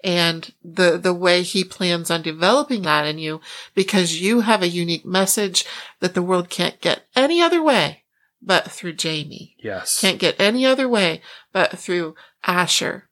and 0.04 0.54
the, 0.63 0.98
the 0.98 1.13
way 1.13 1.42
he 1.42 1.63
plans 1.63 2.12
on 2.12 2.22
developing 2.22 2.84
that 2.84 3.06
in 3.06 3.18
you 3.18 3.42
because 3.74 4.22
you 4.22 4.42
have 4.42 4.62
a 4.62 4.70
unique 4.70 5.06
message 5.06 5.66
that 6.00 6.13
the 6.13 6.22
world 6.22 6.50
can't 6.50 6.80
get 6.82 7.06
any 7.16 7.42
other 7.42 7.63
way 7.63 8.04
but 8.42 8.72
through 8.72 8.94
Jamie. 8.94 9.56
Yes. 9.60 10.00
Can't 10.00 10.20
get 10.20 10.39
any 10.39 10.66
other 10.66 10.88
way 10.88 11.22
but 11.51 11.77
through 11.77 12.16
Asher. 12.46 13.10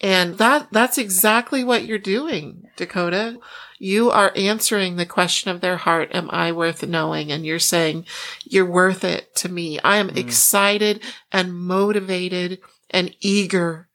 And 0.00 0.36
that, 0.38 0.68
that's 0.72 0.98
exactly 0.98 1.64
what 1.64 1.84
you're 1.84 1.98
doing, 1.98 2.64
Dakota. 2.76 3.38
You 3.78 4.10
are 4.10 4.32
answering 4.36 4.96
the 4.96 5.06
question 5.06 5.50
of 5.50 5.60
their 5.60 5.76
heart. 5.76 6.10
Am 6.12 6.30
I 6.30 6.52
worth 6.52 6.86
knowing? 6.86 7.30
And 7.30 7.46
you're 7.46 7.58
saying 7.58 8.06
you're 8.44 8.70
worth 8.70 9.04
it 9.04 9.34
to 9.36 9.48
me. 9.48 9.78
I 9.80 9.96
am 9.96 10.10
mm. 10.10 10.16
excited 10.16 11.02
and 11.32 11.54
motivated 11.54 12.60
and 12.90 13.14
eager 13.20 13.85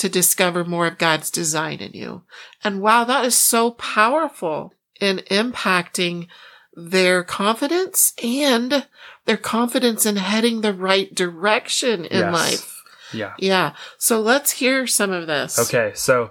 to 0.00 0.08
discover 0.08 0.64
more 0.64 0.86
of 0.86 0.96
God's 0.96 1.30
design 1.30 1.80
in 1.80 1.92
you. 1.92 2.22
And 2.64 2.80
wow, 2.80 3.04
that 3.04 3.22
is 3.26 3.36
so 3.36 3.72
powerful 3.72 4.72
in 4.98 5.18
impacting 5.30 6.26
their 6.72 7.22
confidence 7.22 8.14
and 8.24 8.86
their 9.26 9.36
confidence 9.36 10.06
in 10.06 10.16
heading 10.16 10.62
the 10.62 10.72
right 10.72 11.14
direction 11.14 12.06
in 12.06 12.20
yes. 12.20 12.32
life. 12.32 12.82
Yeah. 13.12 13.34
Yeah. 13.38 13.74
So 13.98 14.22
let's 14.22 14.52
hear 14.52 14.86
some 14.86 15.12
of 15.12 15.26
this. 15.26 15.58
Okay. 15.58 15.92
So 15.94 16.30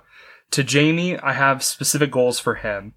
to 0.49 0.63
Jamie, 0.63 1.19
I 1.19 1.33
have 1.33 1.63
specific 1.63 2.09
goals 2.09 2.39
for 2.39 2.55
him. 2.55 2.95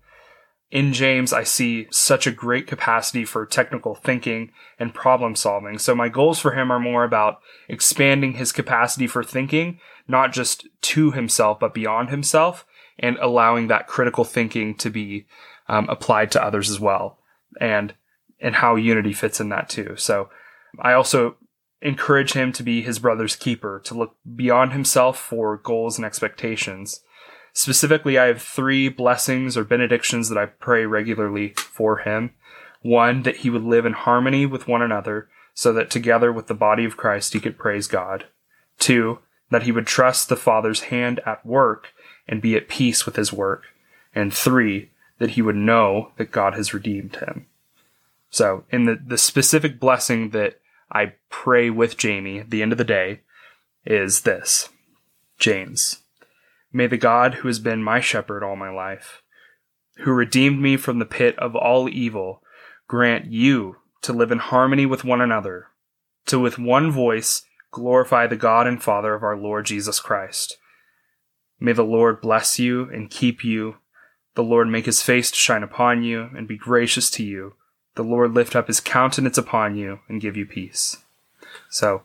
In 0.70 0.94
James, 0.94 1.35
I 1.35 1.42
see 1.42 1.87
such 1.90 2.26
a 2.26 2.32
great 2.32 2.66
capacity 2.66 3.26
for 3.26 3.44
technical 3.44 3.94
thinking 3.94 4.52
and 4.78 4.94
problem 4.94 5.37
solving. 5.37 5.76
So 5.76 5.94
my 5.94 6.08
goals 6.08 6.38
for 6.38 6.52
him 6.52 6.72
are 6.72 6.80
more 6.80 7.04
about 7.04 7.40
expanding 7.68 8.32
his 8.35 8.52
capacity 8.52 9.06
for 9.06 9.22
thinking, 9.22 9.80
not 10.09 10.33
just 10.33 10.67
to 10.81 11.11
himself, 11.12 11.61
but 11.61 11.75
beyond 11.75 12.11
himself 12.11 12.67
and 12.99 13.17
allowing 13.19 13.69
that 13.69 13.87
critical 13.87 14.25
thinking 14.25 14.75
to 14.77 14.91
be 14.91 15.27
um, 15.69 15.88
applied 15.88 16.31
to 16.33 16.43
others 16.43 16.71
as 16.71 16.81
well. 16.81 17.19
And, 17.61 17.95
and 18.41 18.57
how 18.57 18.77
unity 18.77 19.12
fits 19.12 19.41
in 19.41 19.49
that 19.51 19.69
too. 19.69 19.95
So 19.97 20.31
I 20.79 20.93
also 20.93 21.37
encourage 21.81 22.33
him 22.33 22.53
to 22.53 22.62
be 22.62 22.83
his 22.83 22.99
brother's 22.99 23.37
keeper, 23.37 23.81
to 23.85 23.95
look 23.95 24.17
beyond 24.37 24.73
himself 24.73 25.19
for 25.19 25.57
goals 25.57 25.99
and 25.99 26.05
expectations. 26.05 27.03
Specifically, 27.53 28.19
I 28.19 28.27
have 28.27 28.41
three 28.41 28.88
blessings 28.88 29.57
or 29.57 29.65
benedictions 29.65 30.29
that 30.29 30.38
I 30.38 30.47
pray 30.47 30.87
regularly 30.87 31.55
for 31.57 31.99
him. 31.99 32.31
One, 32.81 33.23
that 33.25 33.38
he 33.38 33.51
would 33.51 33.65
live 33.65 33.85
in 33.85 33.93
harmony 33.93 34.47
with 34.47 34.67
one 34.67 34.83
another, 34.83 35.29
so 35.55 35.73
that 35.75 35.91
together 35.91 36.33
with 36.33 36.47
the 36.47 36.55
body 36.55 36.85
of 36.85 36.97
Christ 36.97 37.33
he 37.33 37.41
could 37.41 37.59
praise 37.59 37.87
God. 37.87 38.27
Two, 38.79 39.19
that 39.53 39.65
he 39.65 39.73
would 39.73 39.87
trust 39.87 40.29
the 40.29 40.37
Father's 40.37 40.85
hand 40.85 41.21
at 41.27 41.45
work 41.45 41.93
and 42.27 42.41
be 42.41 42.57
at 42.57 42.69
peace 42.69 43.05
with 43.05 43.17
his 43.17 43.33
work. 43.33 43.67
And 44.15 44.33
three, 44.33 44.91
that 45.19 45.31
he 45.31 45.43
would 45.43 45.57
know 45.57 46.11
that 46.17 46.33
God 46.33 46.55
has 46.55 46.75
redeemed 46.75 47.17
him. 47.17 47.47
So, 48.31 48.65
in 48.71 48.87
the, 48.87 48.99
the 49.07 49.19
specific 49.19 49.79
blessing 49.79 50.31
that 50.31 50.59
I 50.91 51.15
pray 51.29 51.69
with 51.69 51.99
Jamie 51.99 52.38
at 52.38 52.51
the 52.51 52.62
end 52.62 52.73
of 52.73 52.79
the 52.79 52.85
day 52.85 53.21
is 53.85 54.23
this 54.23 54.71
James, 55.38 55.99
may 56.73 56.87
the 56.87 56.97
God 56.97 57.35
who 57.35 57.49
has 57.49 57.59
been 57.59 57.83
my 57.83 58.01
shepherd 58.01 58.43
all 58.43 58.57
my 58.57 58.71
life, 58.71 59.23
who 59.99 60.12
redeemed 60.12 60.62
me 60.62 60.79
from 60.79 60.99
the 60.99 61.05
pit 61.05 61.38
of 61.38 61.55
all 61.55 61.91
evil, 61.91 62.43
grant 62.88 63.27
you 63.27 63.77
to 64.01 64.15
live 64.15 64.33
in 64.33 64.38
harmony 64.38 64.87
with 64.87 65.05
one 65.05 65.21
another, 65.21 65.69
to 66.27 66.38
with 66.38 66.59
one 66.59 66.91
voice 66.91 67.43
glorify 67.72 68.28
the 68.28 68.37
God 68.37 68.68
and 68.68 68.80
Father 68.80 69.14
of 69.14 69.24
our 69.24 69.37
Lord 69.37 69.66
Jesus 69.66 69.98
Christ. 69.98 70.58
May 71.58 71.72
the 71.72 71.82
Lord 71.82 72.20
bless 72.20 72.58
you 72.58 72.88
and 72.90 73.11
keep 73.11 73.42
you. 73.42 73.76
The 74.35 74.44
Lord 74.44 74.68
make 74.68 74.87
his 74.87 75.02
face 75.02 75.30
to 75.30 75.37
shine 75.37 75.62
upon 75.62 76.04
you 76.04 76.30
and 76.37 76.46
be 76.46 76.56
gracious 76.56 77.11
to 77.11 77.24
you 77.24 77.54
the 77.94 78.02
Lord 78.02 78.35
lift 78.35 78.56
up 78.56 78.68
his 78.68 78.80
countenance 78.80 79.38
upon 79.38 79.76
you 79.76 80.00
and 80.08 80.20
give 80.20 80.37
you 80.37 80.46
peace. 80.46 80.98
So 81.68 82.02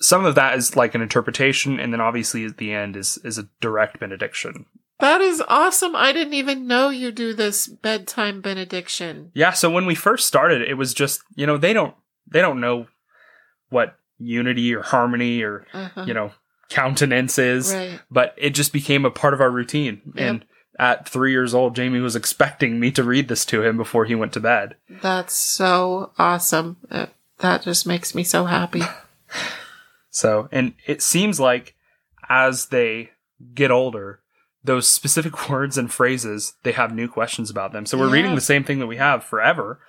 some 0.00 0.24
of 0.24 0.34
that 0.34 0.56
is 0.56 0.76
like 0.76 0.94
an 0.94 1.02
interpretation, 1.02 1.80
and 1.80 1.92
then 1.92 2.00
obviously 2.00 2.44
at 2.44 2.58
the 2.58 2.72
end 2.72 2.96
is 2.96 3.18
is 3.24 3.38
a 3.38 3.48
direct 3.60 3.98
benediction. 3.98 4.66
That 4.98 5.22
is 5.22 5.42
awesome. 5.48 5.96
I 5.96 6.12
didn't 6.12 6.34
even 6.34 6.66
know 6.66 6.90
you 6.90 7.10
do 7.10 7.32
this 7.32 7.66
bedtime 7.66 8.42
benediction. 8.42 9.30
Yeah, 9.32 9.52
so 9.52 9.70
when 9.70 9.86
we 9.86 9.94
first 9.94 10.26
started, 10.26 10.60
it 10.60 10.74
was 10.74 10.92
just, 10.92 11.22
you 11.34 11.46
know, 11.46 11.56
they 11.56 11.72
don't 11.72 11.94
they 12.26 12.42
don't 12.42 12.60
know 12.60 12.86
what 13.70 13.98
unity 14.20 14.74
or 14.74 14.82
harmony 14.82 15.42
or 15.42 15.66
uh-huh. 15.72 16.04
you 16.06 16.14
know, 16.14 16.32
countenances 16.68 17.72
right. 17.74 18.00
but 18.10 18.34
it 18.36 18.50
just 18.50 18.72
became 18.72 19.04
a 19.04 19.10
part 19.10 19.34
of 19.34 19.40
our 19.40 19.50
routine. 19.50 20.00
Yep. 20.14 20.14
And 20.16 20.44
at 20.78 21.08
three 21.08 21.32
years 21.32 21.52
old, 21.52 21.76
Jamie 21.76 22.00
was 22.00 22.16
expecting 22.16 22.80
me 22.80 22.90
to 22.92 23.04
read 23.04 23.28
this 23.28 23.44
to 23.46 23.62
him 23.62 23.76
before 23.76 24.06
he 24.06 24.14
went 24.14 24.32
to 24.32 24.40
bed. 24.40 24.76
That's 24.88 25.34
so 25.34 26.12
awesome. 26.18 26.78
That 27.38 27.62
just 27.62 27.86
makes 27.86 28.14
me 28.14 28.24
so 28.24 28.46
happy. 28.46 28.82
so, 30.10 30.48
and 30.50 30.74
it 30.86 31.02
seems 31.02 31.38
like 31.38 31.74
as 32.28 32.66
they 32.66 33.10
get 33.54 33.70
older, 33.70 34.20
those 34.64 34.88
specific 34.88 35.50
words 35.50 35.76
and 35.76 35.92
phrases, 35.92 36.54
they 36.62 36.72
have 36.72 36.94
new 36.94 37.08
questions 37.08 37.50
about 37.50 37.72
them. 37.72 37.84
So 37.84 37.98
we're 37.98 38.06
yeah. 38.06 38.12
reading 38.14 38.34
the 38.34 38.40
same 38.40 38.64
thing 38.64 38.78
that 38.78 38.86
we 38.86 38.96
have 38.96 39.24
forever, 39.24 39.80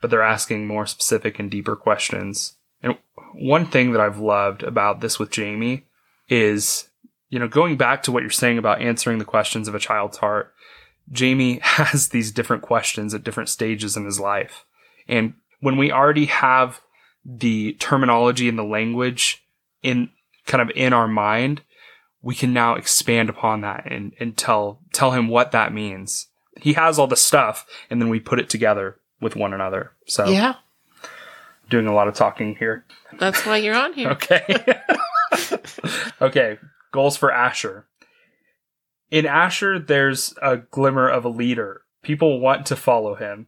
but 0.00 0.10
they're 0.10 0.22
asking 0.22 0.66
more 0.66 0.86
specific 0.86 1.38
and 1.38 1.50
deeper 1.50 1.76
questions. 1.76 2.55
And 2.82 2.96
one 3.34 3.66
thing 3.66 3.92
that 3.92 4.00
I've 4.00 4.18
loved 4.18 4.62
about 4.62 5.00
this 5.00 5.18
with 5.18 5.30
Jamie 5.30 5.84
is 6.28 6.88
you 7.28 7.38
know, 7.38 7.48
going 7.48 7.76
back 7.76 8.02
to 8.04 8.12
what 8.12 8.22
you're 8.22 8.30
saying 8.30 8.58
about 8.58 8.80
answering 8.80 9.18
the 9.18 9.24
questions 9.24 9.68
of 9.68 9.74
a 9.74 9.80
child's 9.80 10.18
heart, 10.18 10.54
Jamie 11.10 11.58
has 11.62 12.08
these 12.08 12.32
different 12.32 12.62
questions 12.62 13.14
at 13.14 13.24
different 13.24 13.48
stages 13.48 13.96
in 13.96 14.04
his 14.04 14.20
life. 14.20 14.64
And 15.08 15.34
when 15.60 15.76
we 15.76 15.92
already 15.92 16.26
have 16.26 16.80
the 17.24 17.74
terminology 17.74 18.48
and 18.48 18.58
the 18.58 18.64
language 18.64 19.44
in 19.82 20.10
kind 20.46 20.62
of 20.62 20.74
in 20.76 20.92
our 20.92 21.08
mind, 21.08 21.62
we 22.22 22.34
can 22.34 22.52
now 22.52 22.74
expand 22.74 23.28
upon 23.28 23.60
that 23.60 23.90
and, 23.90 24.12
and 24.18 24.36
tell 24.36 24.80
tell 24.92 25.12
him 25.12 25.28
what 25.28 25.52
that 25.52 25.72
means. 25.72 26.28
He 26.60 26.72
has 26.72 26.98
all 26.98 27.06
the 27.06 27.16
stuff, 27.16 27.66
and 27.90 28.00
then 28.00 28.08
we 28.08 28.18
put 28.18 28.40
it 28.40 28.48
together 28.48 28.96
with 29.20 29.36
one 29.36 29.52
another. 29.52 29.92
So 30.06 30.26
Yeah. 30.26 30.54
Doing 31.68 31.86
a 31.86 31.94
lot 31.94 32.08
of 32.08 32.14
talking 32.14 32.56
here. 32.56 32.84
That's 33.18 33.44
why 33.44 33.58
you're 33.58 33.74
on 33.74 33.92
here. 33.92 34.10
Okay. 34.10 34.42
okay. 36.20 36.58
Goals 36.92 37.16
for 37.16 37.32
Asher. 37.32 37.86
In 39.10 39.26
Asher, 39.26 39.78
there's 39.78 40.34
a 40.42 40.56
glimmer 40.56 41.08
of 41.08 41.24
a 41.24 41.30
leader. 41.30 41.82
People 42.02 42.40
want 42.40 42.66
to 42.66 42.76
follow 42.76 43.14
him, 43.14 43.46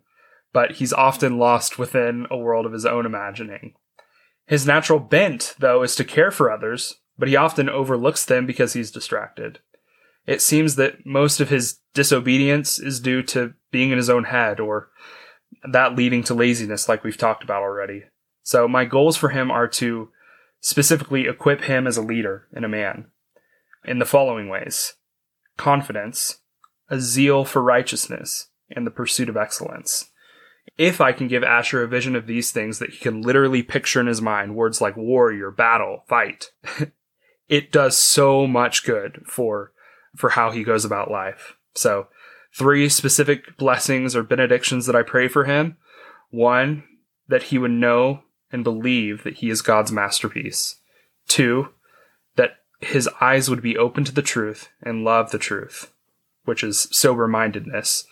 but 0.52 0.72
he's 0.72 0.92
often 0.92 1.38
lost 1.38 1.78
within 1.78 2.26
a 2.30 2.36
world 2.36 2.66
of 2.66 2.72
his 2.72 2.86
own 2.86 3.06
imagining. 3.06 3.74
His 4.46 4.66
natural 4.66 4.98
bent, 4.98 5.54
though, 5.58 5.82
is 5.82 5.94
to 5.96 6.04
care 6.04 6.30
for 6.30 6.50
others, 6.50 7.00
but 7.18 7.28
he 7.28 7.36
often 7.36 7.68
overlooks 7.68 8.24
them 8.24 8.46
because 8.46 8.72
he's 8.72 8.90
distracted. 8.90 9.58
It 10.26 10.42
seems 10.42 10.76
that 10.76 11.04
most 11.06 11.40
of 11.40 11.48
his 11.48 11.78
disobedience 11.94 12.78
is 12.78 13.00
due 13.00 13.22
to 13.24 13.54
being 13.70 13.90
in 13.90 13.96
his 13.96 14.10
own 14.10 14.24
head 14.24 14.60
or 14.60 14.90
that 15.70 15.96
leading 15.96 16.22
to 16.24 16.34
laziness, 16.34 16.88
like 16.88 17.04
we've 17.04 17.18
talked 17.18 17.42
about 17.42 17.62
already. 17.62 18.04
So, 18.42 18.68
my 18.68 18.84
goals 18.84 19.16
for 19.16 19.30
him 19.30 19.50
are 19.50 19.68
to 19.68 20.10
specifically 20.60 21.26
equip 21.26 21.62
him 21.62 21.86
as 21.86 21.96
a 21.96 22.02
leader 22.02 22.48
and 22.52 22.64
a 22.64 22.68
man 22.68 23.06
in 23.84 23.98
the 23.98 24.04
following 24.04 24.48
ways 24.48 24.94
confidence, 25.56 26.38
a 26.88 27.00
zeal 27.00 27.44
for 27.44 27.62
righteousness, 27.62 28.48
and 28.70 28.86
the 28.86 28.90
pursuit 28.90 29.28
of 29.28 29.36
excellence. 29.36 30.10
If 30.76 31.00
I 31.00 31.12
can 31.12 31.26
give 31.26 31.42
Asher 31.42 31.82
a 31.82 31.88
vision 31.88 32.14
of 32.14 32.26
these 32.26 32.52
things 32.52 32.78
that 32.78 32.90
he 32.90 32.98
can 32.98 33.22
literally 33.22 33.62
picture 33.62 34.00
in 34.00 34.06
his 34.06 34.22
mind, 34.22 34.54
words 34.54 34.80
like 34.80 34.96
warrior, 34.96 35.50
battle, 35.50 36.04
fight, 36.08 36.52
it 37.48 37.72
does 37.72 37.96
so 37.96 38.46
much 38.46 38.84
good 38.84 39.22
for 39.26 39.72
for 40.16 40.30
how 40.30 40.50
he 40.50 40.64
goes 40.64 40.84
about 40.84 41.10
life. 41.10 41.56
So, 41.74 42.08
three 42.54 42.88
specific 42.88 43.56
blessings 43.56 44.16
or 44.16 44.22
benedictions 44.22 44.86
that 44.86 44.96
I 44.96 45.02
pray 45.02 45.28
for 45.28 45.44
him. 45.44 45.76
One, 46.30 46.84
that 47.28 47.44
he 47.44 47.58
would 47.58 47.70
know 47.70 48.22
and 48.50 48.64
believe 48.64 49.24
that 49.24 49.38
he 49.38 49.50
is 49.50 49.62
God's 49.62 49.92
masterpiece. 49.92 50.76
Two, 51.26 51.68
that 52.36 52.58
his 52.80 53.08
eyes 53.20 53.50
would 53.50 53.62
be 53.62 53.76
open 53.76 54.04
to 54.04 54.12
the 54.12 54.22
truth 54.22 54.68
and 54.82 55.04
love 55.04 55.30
the 55.30 55.38
truth, 55.38 55.92
which 56.44 56.64
is 56.64 56.88
sober 56.90 57.28
mindedness. 57.28 58.06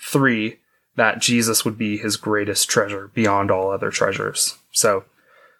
Three, 0.00 0.60
that 0.96 1.20
Jesus 1.20 1.64
would 1.64 1.78
be 1.78 1.96
his 1.96 2.16
greatest 2.16 2.68
treasure 2.68 3.10
beyond 3.14 3.50
all 3.50 3.70
other 3.70 3.90
treasures. 3.90 4.58
So, 4.70 5.04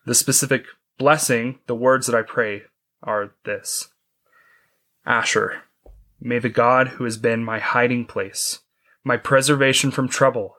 the 0.04 0.14
specific 0.14 0.64
blessing, 0.98 1.58
the 1.66 1.74
words 1.74 2.06
that 2.06 2.16
I 2.16 2.22
pray 2.22 2.64
are 3.02 3.32
this 3.44 3.88
Asher, 5.06 5.62
may 6.24 6.38
the 6.38 6.48
God 6.48 6.88
who 6.88 7.04
has 7.04 7.16
been 7.16 7.44
my 7.44 7.58
hiding 7.58 8.04
place, 8.04 8.60
my 9.04 9.16
preservation 9.16 9.90
from 9.90 10.08
trouble, 10.08 10.56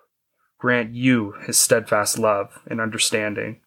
grant 0.60 0.94
you 0.94 1.36
his 1.46 1.58
steadfast 1.58 2.20
love 2.20 2.60
and 2.68 2.82
understanding. 2.82 3.62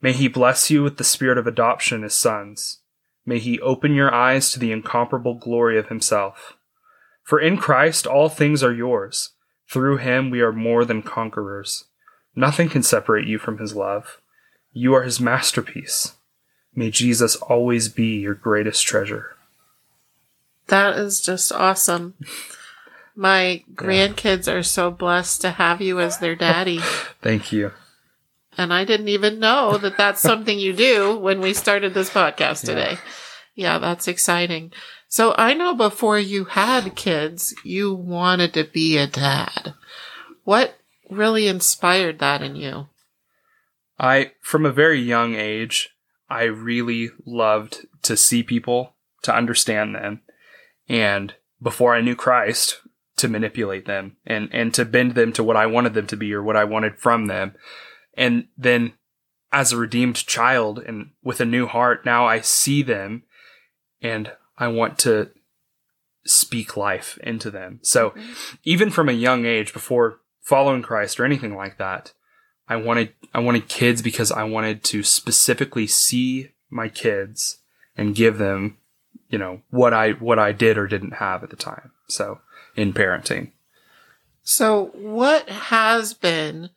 May 0.00 0.12
he 0.12 0.28
bless 0.28 0.70
you 0.70 0.82
with 0.82 0.96
the 0.96 1.04
spirit 1.04 1.38
of 1.38 1.46
adoption 1.46 2.04
as 2.04 2.14
sons. 2.14 2.80
May 3.26 3.38
he 3.38 3.60
open 3.60 3.94
your 3.94 4.12
eyes 4.12 4.50
to 4.50 4.58
the 4.58 4.72
incomparable 4.72 5.34
glory 5.34 5.78
of 5.78 5.88
himself. 5.88 6.56
For 7.22 7.38
in 7.38 7.58
Christ 7.58 8.06
all 8.06 8.28
things 8.28 8.62
are 8.62 8.72
yours. 8.72 9.30
Through 9.70 9.98
him 9.98 10.30
we 10.30 10.40
are 10.40 10.52
more 10.52 10.84
than 10.84 11.02
conquerors. 11.02 11.84
Nothing 12.34 12.68
can 12.68 12.82
separate 12.82 13.26
you 13.26 13.38
from 13.38 13.58
his 13.58 13.74
love. 13.74 14.20
You 14.72 14.94
are 14.94 15.02
his 15.02 15.20
masterpiece. 15.20 16.14
May 16.74 16.90
Jesus 16.90 17.36
always 17.36 17.88
be 17.88 18.20
your 18.20 18.34
greatest 18.34 18.86
treasure. 18.86 19.36
That 20.70 20.96
is 20.98 21.20
just 21.20 21.52
awesome. 21.52 22.14
My 23.16 23.64
grandkids 23.74 24.50
are 24.50 24.62
so 24.62 24.92
blessed 24.92 25.40
to 25.42 25.50
have 25.50 25.80
you 25.80 25.98
as 26.00 26.18
their 26.18 26.36
daddy. 26.36 26.78
Thank 27.22 27.52
you. 27.52 27.72
And 28.56 28.72
I 28.72 28.84
didn't 28.84 29.08
even 29.08 29.40
know 29.40 29.78
that 29.78 29.96
that's 29.96 30.20
something 30.20 30.58
you 30.58 30.72
do 30.72 31.16
when 31.18 31.40
we 31.40 31.54
started 31.54 31.92
this 31.92 32.10
podcast 32.10 32.64
today. 32.64 32.98
Yeah, 33.54 33.78
that's 33.78 34.06
exciting. 34.06 34.72
So 35.08 35.34
I 35.36 35.54
know 35.54 35.74
before 35.74 36.18
you 36.18 36.44
had 36.44 36.94
kids, 36.94 37.52
you 37.64 37.92
wanted 37.92 38.54
to 38.54 38.64
be 38.64 38.96
a 38.96 39.08
dad. 39.08 39.74
What 40.44 40.76
really 41.10 41.48
inspired 41.48 42.20
that 42.20 42.42
in 42.42 42.54
you? 42.54 42.86
I, 43.98 44.32
from 44.40 44.64
a 44.64 44.72
very 44.72 45.00
young 45.00 45.34
age, 45.34 45.90
I 46.28 46.44
really 46.44 47.10
loved 47.26 47.86
to 48.02 48.16
see 48.16 48.44
people, 48.44 48.94
to 49.22 49.34
understand 49.34 49.96
them, 49.96 50.22
and 50.90 51.34
before 51.62 51.94
I 51.94 52.02
knew 52.02 52.16
Christ, 52.16 52.80
to 53.16 53.28
manipulate 53.28 53.86
them 53.86 54.16
and, 54.26 54.48
and 54.50 54.72
to 54.74 54.84
bend 54.84 55.14
them 55.14 55.32
to 55.34 55.44
what 55.44 55.56
I 55.56 55.66
wanted 55.66 55.94
them 55.94 56.06
to 56.08 56.16
be 56.16 56.32
or 56.32 56.42
what 56.42 56.56
I 56.56 56.64
wanted 56.64 56.98
from 56.98 57.26
them. 57.26 57.54
And 58.14 58.48
then 58.56 58.94
as 59.52 59.72
a 59.72 59.76
redeemed 59.76 60.16
child 60.16 60.78
and 60.78 61.10
with 61.22 61.40
a 61.40 61.44
new 61.44 61.66
heart, 61.66 62.06
now 62.06 62.26
I 62.26 62.40
see 62.40 62.82
them 62.82 63.24
and 64.00 64.32
I 64.56 64.68
want 64.68 64.98
to 65.00 65.30
speak 66.24 66.78
life 66.78 67.18
into 67.22 67.50
them. 67.50 67.80
So 67.82 68.10
mhm. 68.10 68.56
even 68.64 68.90
from 68.90 69.08
a 69.08 69.12
young 69.12 69.44
age, 69.44 69.72
before 69.72 70.20
following 70.40 70.82
Christ 70.82 71.20
or 71.20 71.24
anything 71.26 71.54
like 71.54 71.76
that, 71.78 72.12
I 72.68 72.76
wanted 72.76 73.12
I 73.34 73.40
wanted 73.40 73.68
kids 73.68 74.00
because 74.00 74.32
I 74.32 74.44
wanted 74.44 74.82
to 74.84 75.02
specifically 75.02 75.86
see 75.86 76.52
my 76.70 76.88
kids 76.88 77.58
and 77.96 78.14
give 78.14 78.38
them, 78.38 78.78
you 79.30 79.38
know, 79.38 79.62
what 79.70 79.94
I 79.94 80.10
what 80.12 80.38
I 80.38 80.52
did 80.52 80.76
or 80.76 80.86
didn't 80.86 81.14
have 81.14 81.42
at 81.42 81.50
the 81.50 81.56
time. 81.56 81.92
So 82.08 82.40
in 82.76 82.92
parenting. 82.92 83.52
So 84.42 84.90
what 84.94 85.48
has 85.48 86.14
been 86.14 86.70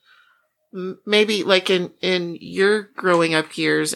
maybe 1.05 1.43
like 1.43 1.69
in 1.69 1.91
in 2.01 2.37
your 2.39 2.83
growing 2.95 3.33
up 3.35 3.57
years 3.57 3.95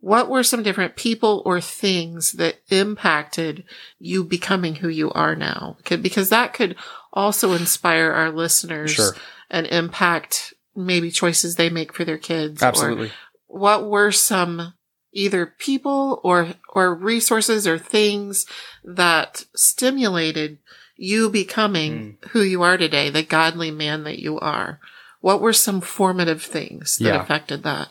what 0.00 0.28
were 0.28 0.42
some 0.42 0.64
different 0.64 0.96
people 0.96 1.42
or 1.46 1.60
things 1.60 2.32
that 2.32 2.56
impacted 2.70 3.62
you 4.00 4.24
becoming 4.24 4.74
who 4.74 4.88
you 4.88 5.12
are 5.12 5.36
now? 5.36 5.76
Because 5.88 6.28
that 6.30 6.52
could 6.52 6.74
also 7.12 7.52
inspire 7.52 8.10
our 8.10 8.32
listeners 8.32 8.90
Sure. 8.90 9.12
and 9.48 9.64
impact 9.68 10.54
maybe 10.74 11.12
choices 11.12 11.54
they 11.54 11.70
make 11.70 11.92
for 11.92 12.04
their 12.04 12.18
kids. 12.18 12.60
or 12.60 12.66
Absolutely. 12.66 13.12
what 13.46 13.88
were 13.88 14.10
some 14.10 14.74
either 15.12 15.46
people 15.46 16.20
or 16.24 16.54
or 16.70 16.94
resources 16.94 17.66
or 17.66 17.78
things 17.78 18.46
that 18.84 19.44
stimulated 19.54 20.58
you 20.96 21.28
becoming 21.30 22.18
Hmm. 22.22 22.28
who 22.30 22.42
you 22.42 22.62
are 22.62 22.76
today, 22.76 23.10
the 23.10 23.22
godly 23.22 23.70
man 23.70 24.04
that 24.04 24.18
you 24.18 24.38
are? 24.38 24.80
What 25.20 25.40
were 25.40 25.52
some 25.52 25.80
formative 25.80 26.42
things 26.42 26.96
that 26.98 27.04
Yeah. 27.14 27.22
affected 27.22 27.62
that? 27.64 27.88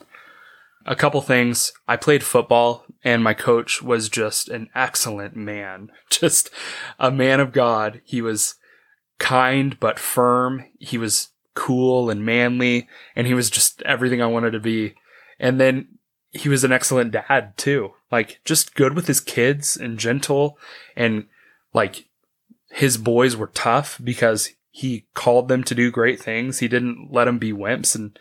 a 0.84 0.96
couple 0.96 1.22
things. 1.22 1.72
I 1.88 1.96
played 1.96 2.24
football 2.24 2.86
and 3.04 3.24
my 3.24 3.36
coach 3.36 3.84
was 3.84 4.10
just 4.10 4.50
an 4.50 4.68
excellent 4.74 5.36
man. 5.36 5.92
Just 6.10 6.50
a 7.00 7.12
man 7.12 7.40
of 7.40 7.52
God. 7.54 8.02
He 8.04 8.20
was 8.20 8.56
kind 9.20 9.80
but 9.80 10.00
firm. 10.00 10.66
He 10.80 10.98
was 10.98 11.30
cool 11.54 12.10
and 12.10 12.26
manly 12.26 12.88
and 13.16 13.28
he 13.28 13.36
was 13.36 13.52
just 13.52 13.84
everything 13.84 14.24
I 14.24 14.26
wanted 14.26 14.52
to 14.52 14.60
be. 14.60 14.96
And 15.40 15.60
then 15.60 15.88
he 16.32 16.50
was 16.50 16.64
an 16.64 16.72
excellent 16.72 17.12
dad 17.12 17.58
too. 17.58 17.94
Like 18.12 18.40
just 18.46 18.76
good 18.76 18.94
with 18.96 19.08
his 19.08 19.20
kids 19.20 19.78
and 19.78 19.98
gentle 19.98 20.58
and 20.96 21.26
like 21.74 22.06
his 22.72 22.98
boys 22.98 23.36
were 23.36 23.48
tough 23.48 24.00
because 24.04 24.52
he 24.72 25.06
called 25.14 25.50
them 25.50 25.64
to 25.66 25.76
do 25.76 25.92
great 25.92 26.22
things. 26.22 26.60
He 26.60 26.68
didn't 26.68 27.10
let 27.12 27.26
them 27.26 27.38
be 27.38 27.52
wimps 27.52 27.96
and 27.96 28.18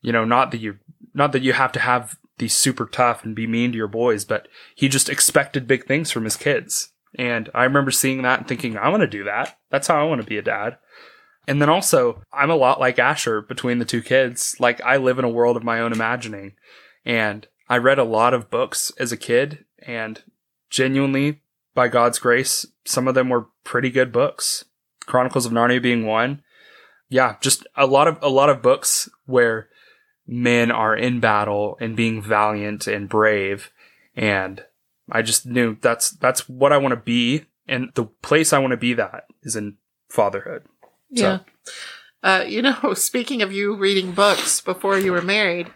you 0.00 0.12
know, 0.12 0.24
not 0.24 0.50
that 0.50 0.58
you 0.58 0.78
not 1.14 1.32
that 1.32 1.42
you 1.42 1.52
have 1.52 1.72
to 1.72 1.80
have 1.80 2.16
these 2.38 2.56
super 2.56 2.86
tough 2.86 3.24
and 3.24 3.36
be 3.36 3.46
mean 3.46 3.70
to 3.72 3.78
your 3.78 3.88
boys, 3.88 4.24
but 4.24 4.48
he 4.74 4.88
just 4.88 5.08
expected 5.08 5.68
big 5.68 5.86
things 5.86 6.10
from 6.10 6.24
his 6.24 6.36
kids. 6.36 6.92
And 7.14 7.50
I 7.54 7.64
remember 7.64 7.90
seeing 7.90 8.22
that 8.22 8.40
and 8.40 8.48
thinking, 8.48 8.76
I 8.76 8.88
want 8.88 9.02
to 9.02 9.06
do 9.06 9.24
that. 9.24 9.58
That's 9.70 9.86
how 9.86 10.00
I 10.00 10.08
want 10.08 10.20
to 10.22 10.26
be 10.26 10.38
a 10.38 10.42
dad. 10.42 10.78
And 11.46 11.60
then 11.60 11.68
also, 11.68 12.22
I'm 12.32 12.50
a 12.50 12.56
lot 12.56 12.80
like 12.80 12.98
Asher 12.98 13.42
between 13.42 13.78
the 13.78 13.84
two 13.84 14.00
kids. 14.00 14.56
Like, 14.58 14.80
I 14.80 14.96
live 14.96 15.18
in 15.18 15.24
a 15.24 15.30
world 15.30 15.56
of 15.56 15.64
my 15.64 15.80
own 15.80 15.92
imagining. 15.92 16.54
And 17.04 17.46
I 17.72 17.78
read 17.78 17.98
a 17.98 18.04
lot 18.04 18.34
of 18.34 18.50
books 18.50 18.92
as 18.98 19.12
a 19.12 19.16
kid, 19.16 19.64
and 19.86 20.22
genuinely, 20.68 21.40
by 21.74 21.88
God's 21.88 22.18
grace, 22.18 22.66
some 22.84 23.08
of 23.08 23.14
them 23.14 23.28
were 23.30 23.46
pretty 23.64 23.90
good 23.90 24.12
books. 24.12 24.64
Chronicles 25.06 25.46
of 25.46 25.52
Narnia 25.52 25.80
being 25.82 26.04
one. 26.06 26.42
Yeah, 27.08 27.36
just 27.40 27.66
a 27.76 27.86
lot 27.86 28.08
of 28.08 28.18
a 28.22 28.28
lot 28.28 28.50
of 28.50 28.62
books 28.62 29.08
where 29.26 29.68
men 30.26 30.70
are 30.70 30.94
in 30.96 31.20
battle 31.20 31.76
and 31.80 31.96
being 31.96 32.22
valiant 32.22 32.86
and 32.86 33.08
brave 33.08 33.70
and 34.14 34.64
I 35.10 35.22
just 35.22 35.44
knew 35.46 35.76
that's 35.80 36.10
that's 36.10 36.48
what 36.48 36.72
I 36.72 36.78
want 36.78 36.92
to 36.92 36.96
be 37.00 37.46
and 37.66 37.90
the 37.94 38.04
place 38.04 38.52
I 38.52 38.58
want 38.60 38.70
to 38.70 38.76
be 38.76 38.94
that 38.94 39.24
is 39.42 39.56
in 39.56 39.76
fatherhood. 40.08 40.62
So- 41.14 41.22
Yeah. 41.22 41.38
Uh, 42.22 42.44
you 42.46 42.62
know, 42.62 42.94
speaking 42.94 43.42
of 43.42 43.52
you 43.52 43.74
reading 43.74 44.12
books 44.12 44.60
before 44.60 44.96
you 44.98 45.10
were 45.12 45.22
married, 45.22 45.70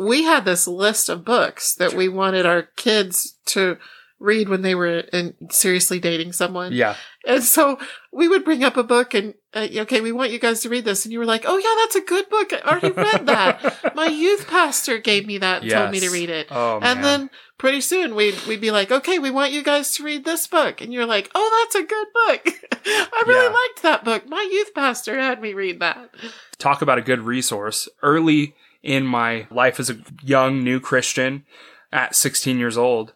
we 0.00 0.24
had 0.24 0.44
this 0.44 0.66
list 0.66 1.08
of 1.08 1.24
books 1.24 1.74
that 1.74 1.94
we 1.94 2.08
wanted 2.08 2.46
our 2.46 2.62
kids 2.62 3.36
to 3.46 3.76
read 4.18 4.48
when 4.50 4.60
they 4.62 4.74
were 4.74 4.98
in, 4.98 5.34
seriously 5.50 5.98
dating 5.98 6.32
someone. 6.32 6.72
Yeah. 6.72 6.94
And 7.26 7.42
so 7.42 7.78
we 8.12 8.28
would 8.28 8.44
bring 8.44 8.62
up 8.62 8.76
a 8.76 8.82
book 8.82 9.14
and, 9.14 9.32
uh, 9.54 9.66
okay, 9.76 10.02
we 10.02 10.12
want 10.12 10.30
you 10.30 10.38
guys 10.38 10.60
to 10.60 10.68
read 10.68 10.84
this. 10.84 11.04
And 11.06 11.12
you 11.12 11.18
were 11.18 11.24
like, 11.24 11.44
oh, 11.46 11.56
yeah, 11.56 11.82
that's 11.82 11.96
a 11.96 12.06
good 12.06 12.28
book. 12.28 12.52
I 12.52 12.58
already 12.70 12.90
read 12.90 13.26
that. 13.26 13.94
My 13.94 14.06
youth 14.08 14.46
pastor 14.46 14.98
gave 14.98 15.26
me 15.26 15.38
that 15.38 15.62
and 15.62 15.70
told 15.70 15.90
me 15.90 16.00
to 16.00 16.10
read 16.10 16.28
it. 16.28 16.48
Oh, 16.50 16.74
and 16.82 17.00
man. 17.00 17.02
then 17.02 17.30
pretty 17.56 17.80
soon 17.80 18.14
we'd, 18.14 18.38
we'd 18.46 18.60
be 18.60 18.70
like, 18.70 18.90
okay, 18.90 19.18
we 19.18 19.30
want 19.30 19.52
you 19.52 19.62
guys 19.62 19.94
to 19.94 20.02
read 20.04 20.26
this 20.26 20.46
book. 20.46 20.82
And 20.82 20.92
you're 20.92 21.06
like, 21.06 21.30
oh, 21.34 21.64
that's 21.72 21.82
a 21.82 21.86
good 21.88 22.06
book. 22.12 22.54
I 22.86 23.22
really 23.26 23.46
Yeah. 23.46 23.52
liked 23.52 23.82
that 23.82 24.04
book. 24.04 24.28
My 24.28 24.46
youth 24.52 24.74
pastor 24.74 25.18
had 25.18 25.40
me 25.40 25.54
read 25.54 25.80
that. 25.80 26.10
talk 26.58 26.82
about 26.82 26.98
a 26.98 27.02
good 27.02 27.20
resource. 27.20 27.88
Early 28.02 28.54
in 28.82 29.04
my 29.06 29.46
life 29.50 29.78
as 29.78 29.90
a 29.90 29.98
young 30.22 30.64
new 30.64 30.80
Christian 30.80 31.44
at 31.92 32.14
16 32.14 32.58
years 32.58 32.78
old, 32.78 33.14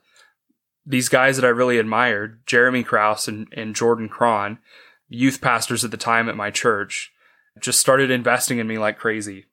these 0.86 1.08
guys 1.08 1.36
that 1.36 1.46
I 1.46 1.50
really 1.50 1.78
admired, 1.78 2.42
Jeremy 2.46 2.82
Krause 2.82 3.28
and, 3.28 3.48
and 3.52 3.74
Jordan 3.74 4.08
Cron, 4.08 4.58
youth 5.08 5.40
pastors 5.40 5.84
at 5.84 5.90
the 5.90 5.96
time 5.96 6.28
at 6.28 6.36
my 6.36 6.50
church, 6.50 7.12
just 7.60 7.80
started 7.80 8.10
investing 8.10 8.58
in 8.58 8.66
me 8.66 8.78
like 8.78 8.98
crazy. 8.98 9.46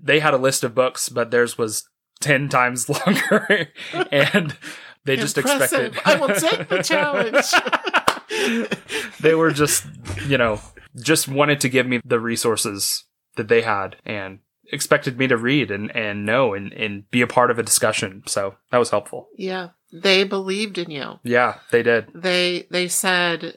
They 0.00 0.20
had 0.20 0.34
a 0.34 0.38
list 0.38 0.64
of 0.64 0.74
books, 0.74 1.08
but 1.08 1.30
theirs 1.30 1.58
was 1.58 1.88
10 2.20 2.48
times 2.48 2.88
longer. 3.06 3.68
and 4.10 4.56
they 5.04 5.16
just 5.16 5.36
expected. 5.36 5.98
I 6.04 6.16
will 6.16 6.28
take 6.28 6.68
the 6.68 6.82
challenge. 6.82 7.46
they 9.20 9.34
were 9.34 9.50
just, 9.50 9.86
you 10.26 10.38
know, 10.38 10.60
just 10.96 11.28
wanted 11.28 11.60
to 11.60 11.68
give 11.68 11.86
me 11.86 12.00
the 12.04 12.20
resources 12.20 13.04
that 13.36 13.48
they 13.48 13.62
had 13.62 13.96
and 14.04 14.40
expected 14.72 15.18
me 15.18 15.26
to 15.28 15.36
read 15.36 15.70
and, 15.70 15.94
and 15.96 16.24
know 16.24 16.54
and, 16.54 16.72
and 16.72 17.10
be 17.10 17.20
a 17.22 17.26
part 17.26 17.50
of 17.50 17.58
a 17.58 17.62
discussion. 17.62 18.22
So 18.26 18.54
that 18.70 18.78
was 18.78 18.90
helpful. 18.90 19.28
yeah. 19.36 19.68
They 19.92 20.22
believed 20.22 20.78
in 20.78 20.88
you. 20.92 21.18
Yeah, 21.24 21.56
they 21.72 21.82
did. 21.82 22.06
they 22.14 22.66
they 22.70 22.86
said 22.88 23.56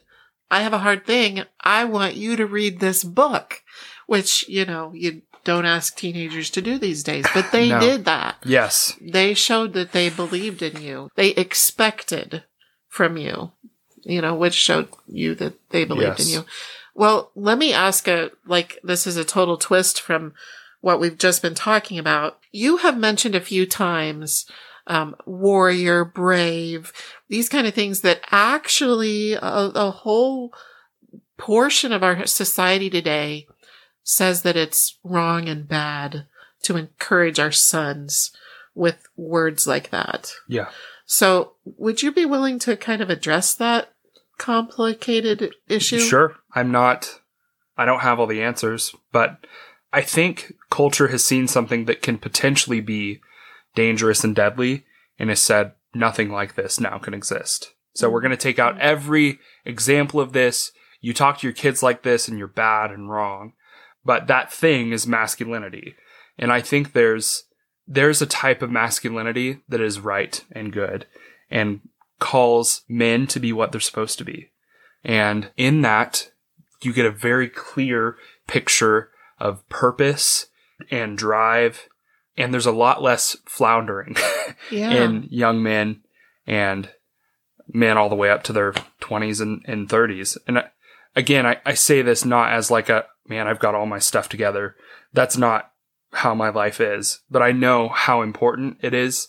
i 0.51 0.61
have 0.61 0.73
a 0.73 0.79
hard 0.79 1.05
thing 1.05 1.43
i 1.61 1.83
want 1.85 2.15
you 2.15 2.35
to 2.35 2.45
read 2.45 2.79
this 2.79 3.03
book 3.03 3.61
which 4.07 4.47
you 4.49 4.65
know 4.65 4.91
you 4.93 5.21
don't 5.43 5.65
ask 5.65 5.95
teenagers 5.95 6.49
to 6.51 6.61
do 6.61 6.77
these 6.77 7.01
days 7.03 7.25
but 7.33 7.51
they 7.51 7.69
No. 7.75 7.79
did 7.79 8.05
that 8.05 8.35
Yes. 8.45 8.95
they 9.01 9.33
showed 9.33 9.73
that 9.73 9.93
they 9.93 10.09
believed 10.09 10.61
in 10.61 10.79
you 10.81 11.09
they 11.15 11.29
expected 11.29 12.43
from 12.87 13.17
you 13.17 13.51
you 14.03 14.21
know 14.21 14.35
which 14.35 14.53
showed 14.53 14.89
you 15.07 15.33
that 15.35 15.53
they 15.69 15.85
believed 15.85 16.19
in 16.19 16.27
you 16.27 16.45
well 16.93 17.31
let 17.35 17.57
me 17.57 17.73
ask 17.73 18.07
a 18.07 18.29
like 18.45 18.77
this 18.83 19.07
is 19.07 19.17
a 19.17 19.25
total 19.25 19.57
twist 19.57 19.99
from 20.01 20.33
what 20.83 20.99
we've 20.99 21.17
just 21.17 21.41
been 21.41 21.55
talking 21.55 21.97
about 21.97 22.39
you 22.51 22.77
have 22.77 22.97
mentioned 22.97 23.35
a 23.35 23.41
few 23.41 23.65
times 23.65 24.45
um, 24.85 25.15
warrior 25.25 26.03
brave 26.03 26.91
these 27.29 27.47
kind 27.47 27.65
of 27.65 27.73
things 27.73 28.01
that 28.01 28.19
actually 28.31 29.33
a, 29.33 29.39
a 29.41 29.91
whole 29.91 30.53
portion 31.37 31.91
of 31.91 32.03
our 32.03 32.25
society 32.25 32.89
today 32.89 33.47
says 34.03 34.41
that 34.41 34.57
it's 34.57 34.97
wrong 35.03 35.47
and 35.47 35.67
bad 35.67 36.25
to 36.63 36.77
encourage 36.77 37.39
our 37.39 37.51
sons 37.51 38.31
with 38.75 39.07
words 39.15 39.67
like 39.67 39.89
that. 39.91 40.33
Yeah. 40.47 40.69
So, 41.05 41.53
would 41.65 42.01
you 42.01 42.11
be 42.11 42.25
willing 42.25 42.59
to 42.59 42.77
kind 42.77 43.01
of 43.01 43.09
address 43.09 43.53
that 43.55 43.93
complicated 44.37 45.53
issue? 45.67 45.99
Sure. 45.99 46.37
I'm 46.53 46.71
not, 46.71 47.19
I 47.77 47.85
don't 47.85 47.99
have 47.99 48.19
all 48.19 48.27
the 48.27 48.41
answers, 48.41 48.95
but 49.11 49.45
I 49.93 50.01
think 50.01 50.53
culture 50.71 51.09
has 51.09 51.23
seen 51.23 51.47
something 51.47 51.85
that 51.85 52.01
can 52.01 52.17
potentially 52.17 52.81
be 52.81 53.21
dangerous 53.75 54.23
and 54.23 54.35
deadly 54.35 54.85
and 55.19 55.29
has 55.29 55.39
said 55.39 55.73
nothing 55.93 56.31
like 56.31 56.55
this 56.55 56.79
now 56.79 56.97
can 56.97 57.13
exist. 57.13 57.73
So 57.93 58.09
we're 58.09 58.21
going 58.21 58.31
to 58.31 58.37
take 58.37 58.57
out 58.57 58.79
every 58.79 59.37
example 59.65 60.19
of 60.19 60.33
this. 60.33 60.71
You 60.99 61.13
talk 61.13 61.37
to 61.37 61.47
your 61.47 61.53
kids 61.53 61.83
like 61.83 62.01
this 62.01 62.27
and 62.27 62.39
you're 62.39 62.47
bad 62.47 62.89
and 62.89 63.09
wrong. 63.09 63.53
But 64.03 64.25
that 64.27 64.51
thing 64.51 64.91
is 64.91 65.05
masculinity. 65.05 65.95
And 66.39 66.51
I 66.51 66.59
think 66.59 66.93
there's, 66.93 67.43
there's 67.87 68.21
a 68.21 68.25
type 68.25 68.63
of 68.63 68.71
masculinity 68.71 69.59
that 69.69 69.79
is 69.79 69.99
right 69.99 70.43
and 70.51 70.73
good 70.73 71.05
and 71.51 71.81
calls 72.19 72.81
men 72.89 73.27
to 73.27 73.39
be 73.39 73.53
what 73.53 73.71
they're 73.71 73.79
supposed 73.79 74.17
to 74.17 74.25
be. 74.25 74.49
And 75.03 75.51
in 75.55 75.81
that, 75.81 76.31
you 76.81 76.93
get 76.93 77.05
a 77.05 77.11
very 77.11 77.47
clear 77.47 78.17
picture 78.47 79.11
of 79.39 79.67
purpose 79.69 80.47
and 80.91 81.17
drive. 81.17 81.87
And 82.37 82.53
there's 82.53 82.65
a 82.65 82.71
lot 82.71 83.01
less 83.01 83.37
floundering 83.45 84.15
Yeah. 84.71 84.91
in 84.91 85.27
young 85.29 85.61
men 85.61 86.01
and 86.47 86.89
men 87.71 87.97
all 87.97 88.09
the 88.09 88.15
way 88.15 88.29
up 88.29 88.43
to 88.43 88.53
their 88.53 88.73
20s 89.01 89.39
and, 89.41 89.61
and 89.65 89.87
30s. 89.87 90.37
And 90.47 90.59
I, 90.59 90.65
again, 91.15 91.45
I, 91.45 91.57
I 91.65 91.73
say 91.75 92.01
this 92.01 92.25
not 92.25 92.51
as 92.51 92.71
like 92.71 92.89
a, 92.89 93.05
man, 93.27 93.47
I've 93.47 93.59
got 93.59 93.75
all 93.75 93.85
my 93.85 93.99
stuff 93.99 94.27
together. 94.29 94.75
That's 95.13 95.37
not 95.37 95.71
how 96.11 96.33
my 96.35 96.49
life 96.49 96.81
is. 96.81 97.21
But 97.29 97.41
I 97.41 97.51
know 97.51 97.89
how 97.89 98.21
important 98.21 98.77
it 98.81 98.93
is 98.93 99.27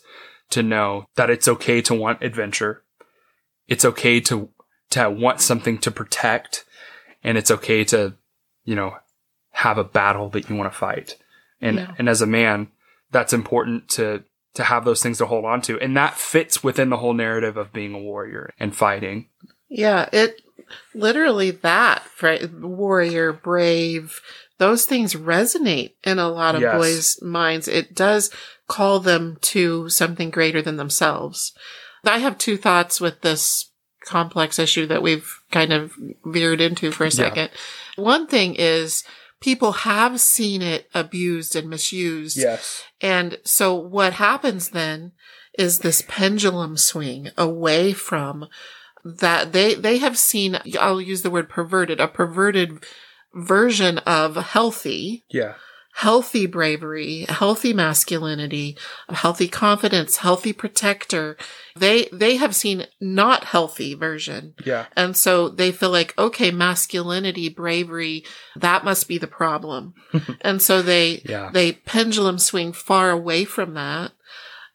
to 0.51 0.61
know 0.63 1.05
that 1.15 1.29
it's 1.29 1.47
okay 1.47 1.81
to 1.83 1.95
want 1.95 2.21
adventure. 2.23 2.83
It's 3.67 3.85
okay 3.85 4.19
to, 4.21 4.49
to 4.91 5.09
want 5.09 5.41
something 5.41 5.77
to 5.79 5.91
protect. 5.91 6.65
And 7.23 7.37
it's 7.37 7.51
okay 7.51 7.83
to, 7.85 8.15
you 8.63 8.75
know, 8.75 8.95
have 9.65 9.77
a 9.79 9.83
battle 9.83 10.29
that 10.29 10.47
you 10.49 10.55
want 10.55 10.71
to 10.71 10.77
fight. 10.77 11.17
And, 11.59 11.77
Yeah. 11.77 11.91
and 11.97 12.07
as 12.07 12.21
a 12.21 12.27
man, 12.27 12.67
that's 13.11 13.33
important 13.33 13.89
to, 13.89 14.23
to 14.53 14.63
have 14.63 14.85
those 14.85 15.01
things 15.01 15.17
to 15.17 15.25
hold 15.25 15.43
on 15.45 15.61
to. 15.63 15.79
And 15.79 15.97
that 15.97 16.13
fits 16.15 16.63
within 16.63 16.89
the 16.89 16.97
whole 16.97 17.13
narrative 17.13 17.57
of 17.57 17.73
being 17.73 17.93
a 17.95 17.99
warrior 17.99 18.53
and 18.59 18.75
fighting. 18.75 19.27
Yeah, 19.67 20.07
it 20.13 20.41
literally 20.93 21.51
that 21.51 22.03
fra- 22.03 22.47
warrior, 22.61 23.33
brave, 23.33 24.21
those 24.59 24.85
things 24.85 25.13
resonate 25.15 25.93
in 26.03 26.19
a 26.19 26.29
lot 26.29 26.55
of 26.55 26.61
Yes. 26.61 26.75
boys' 26.75 27.21
minds. 27.21 27.67
It 27.67 27.95
does 27.95 28.29
call 28.67 28.99
them 28.99 29.37
to 29.41 29.89
something 29.89 30.29
greater 30.29 30.61
than 30.61 30.77
themselves. 30.77 31.53
I 32.05 32.19
have 32.19 32.37
two 32.37 32.57
thoughts 32.57 33.01
with 33.01 33.21
this 33.21 33.71
complex 34.05 34.59
issue 34.59 34.85
that 34.87 35.01
we've 35.01 35.39
kind 35.51 35.73
of 35.73 35.93
veered 36.23 36.61
into 36.61 36.91
for 36.91 37.05
a 37.05 37.11
second. 37.11 37.49
One 37.95 38.27
thing 38.27 38.55
is 38.55 39.03
people 39.41 39.71
have 39.71 40.19
seen 40.19 40.61
it 40.61 40.89
abused 40.93 41.55
and 41.55 41.69
misused. 41.69 42.37
Yes. 42.37 42.83
And 43.01 43.39
so 43.43 43.75
what 43.75 44.13
happens 44.13 44.69
then 44.69 45.11
is 45.57 45.79
this 45.79 46.03
pendulum 46.07 46.77
swing 46.77 47.29
away 47.37 47.93
from 47.93 48.47
that 49.03 49.53
they 49.53 49.75
they 49.75 49.99
have 49.99 50.17
seen 50.17 50.59
I'll 50.79 50.99
use 51.01 51.21
the 51.21 51.29
word 51.29 51.47
perverted, 51.47 51.99
a 51.99 52.07
perverted 52.07 52.83
version 53.33 53.99
of 53.99 54.35
healthy, 54.35 55.25
Yeah. 55.29 55.55
Healthy 55.99 56.45
bravery, 56.45 57.25
healthy 57.29 57.71
masculinity, 57.71 58.77
healthy 59.07 59.47
confidence, 59.47 60.17
healthy 60.17 60.51
protector. 60.51 61.37
They 61.77 62.09
they 62.11 62.35
have 62.35 62.53
seen 62.53 62.85
not 62.99 63.45
healthy 63.45 63.93
version. 63.93 64.55
Yeah. 64.65 64.87
And 64.97 65.15
so 65.15 65.47
they 65.47 65.71
feel 65.71 65.91
like, 65.91 66.13
okay, 66.17 66.51
masculinity, 66.51 67.47
bravery, 67.47 68.25
that 68.57 68.83
must 68.83 69.07
be 69.07 69.17
the 69.17 69.27
problem. 69.27 69.93
and 70.41 70.61
so 70.61 70.81
they, 70.81 71.21
Yeah. 71.25 71.49
they 71.53 71.71
pendulum 71.71 72.39
swing 72.39 72.73
far 72.73 73.09
away 73.09 73.45
from 73.45 73.73
that 73.75 74.11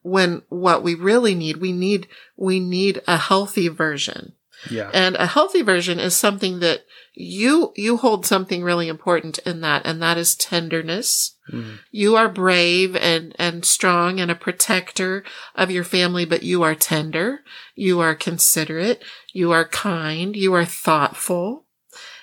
when 0.02 0.40
what 0.48 0.82
we 0.82 0.94
really 0.94 1.34
need, 1.34 1.58
we 1.58 1.72
need, 1.72 2.08
we 2.36 2.58
need 2.60 3.02
a 3.06 3.18
healthy 3.18 3.68
version. 3.68 4.32
Yeah. 4.68 4.90
And 4.92 5.16
a 5.16 5.26
healthy 5.26 5.62
version 5.62 5.98
is 5.98 6.16
something 6.16 6.60
that 6.60 6.84
you, 7.14 7.72
you 7.76 7.96
hold 7.96 8.26
something 8.26 8.62
really 8.62 8.88
important 8.88 9.38
in 9.38 9.60
that, 9.62 9.82
and 9.84 10.00
that 10.02 10.18
is 10.18 10.34
tenderness. 10.34 11.36
Mhm. 11.52 11.78
You 11.90 12.16
are 12.16 12.28
brave 12.28 12.94
and, 12.96 13.34
and 13.38 13.64
strong 13.64 14.20
and 14.20 14.30
a 14.30 14.34
protector 14.34 15.24
of 15.54 15.70
your 15.70 15.84
family, 15.84 16.24
but 16.24 16.42
you 16.42 16.62
are 16.62 16.74
tender. 16.74 17.40
You 17.74 18.00
are 18.00 18.14
considerate. 18.14 19.02
You 19.32 19.50
are 19.52 19.66
kind. 19.66 20.36
You 20.36 20.54
are 20.54 20.64
thoughtful. 20.64 21.64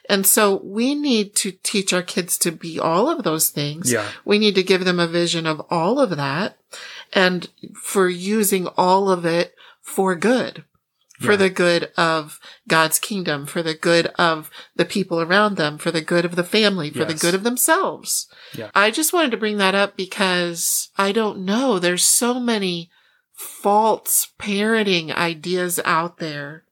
And 0.09 0.25
so 0.25 0.61
we 0.63 0.95
need 0.95 1.35
to 1.37 1.51
teach 1.63 1.91
our 1.91 2.01
kids 2.01 2.37
to 2.39 2.51
be 2.51 2.79
all 2.79 3.09
of 3.09 3.23
those 3.23 3.49
things. 3.49 3.91
Yeah. 3.91 4.07
We 4.23 4.39
need 4.39 4.55
to 4.55 4.63
give 4.63 4.85
them 4.85 5.01
a 5.01 5.07
vision 5.07 5.45
of 5.45 5.61
all 5.69 5.99
of 5.99 6.15
that 6.15 6.57
and 7.11 7.49
for 7.75 8.07
using 8.07 8.67
all 8.77 9.09
of 9.09 9.25
it 9.25 9.53
for 9.81 10.15
good, 10.15 10.63
for 11.19 11.31
Yeah. 11.31 11.37
the 11.37 11.49
good 11.49 11.91
of 11.97 12.39
God's 12.67 12.99
kingdom, 12.99 13.45
for 13.45 13.63
the 13.63 13.73
good 13.73 14.07
of 14.19 14.49
the 14.75 14.85
people 14.85 15.19
around 15.19 15.57
them, 15.57 15.77
for 15.77 15.91
the 15.91 16.01
good 16.01 16.25
of 16.25 16.35
the 16.35 16.43
family, 16.43 16.91
for 16.91 17.05
the 17.05 17.13
good 17.13 17.33
of 17.33 17.43
themselves. 17.43 18.27
Yeah. 18.53 18.69
I 18.75 18.91
just 18.91 19.13
wanted 19.13 19.31
to 19.31 19.37
bring 19.37 19.57
that 19.57 19.75
up 19.75 19.97
because 19.97 20.89
I 20.97 21.11
don't 21.11 21.39
know. 21.39 21.79
There's 21.79 22.05
so 22.05 22.39
many 22.39 22.89
false 23.33 24.31
parenting 24.39 25.13
ideas 25.15 25.79
out 25.85 26.17
there 26.17 26.63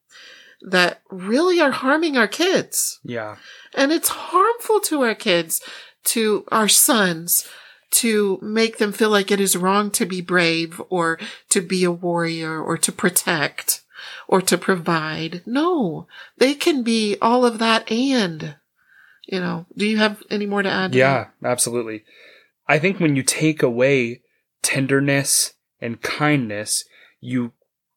that 0.62 1.00
really 1.10 1.60
are 1.60 1.70
harming 1.70 2.16
our 2.16 2.28
kids. 2.28 2.98
Yeah. 3.04 3.36
And 3.74 3.92
it's 3.92 4.08
harmful 4.08 4.80
to 4.80 5.02
our 5.02 5.14
kids 5.14 5.60
to 6.04 6.44
our 6.52 6.68
sons 6.68 7.48
to 7.90 8.38
make 8.42 8.78
them 8.78 8.92
feel 8.92 9.10
like 9.10 9.30
it 9.30 9.40
is 9.40 9.56
wrong 9.56 9.90
to 9.92 10.06
be 10.06 10.20
brave 10.20 10.80
or 10.88 11.18
to 11.50 11.60
be 11.60 11.84
a 11.84 11.90
warrior 11.90 12.60
or 12.60 12.76
to 12.78 12.92
protect 12.92 13.82
or 14.28 14.40
to 14.42 14.58
provide. 14.58 15.42
No, 15.46 16.06
they 16.38 16.54
can 16.54 16.82
be 16.82 17.16
all 17.20 17.44
of 17.44 17.58
that 17.58 17.90
and, 17.90 18.56
you 19.26 19.40
know, 19.40 19.66
do 19.76 19.86
you 19.86 19.98
have 19.98 20.22
any 20.30 20.46
more 20.46 20.62
to 20.62 20.70
add? 20.70 20.92
To 20.92 20.98
yeah, 20.98 21.26
absolutely. 21.44 22.04
I 22.68 22.78
think 22.78 22.98
when 22.98 23.16
you 23.16 23.22
take 23.22 23.62
away 23.62 24.22
tenderness 24.62 25.54
and 25.80 26.02
kindness, 26.02 26.84
you 27.20 27.52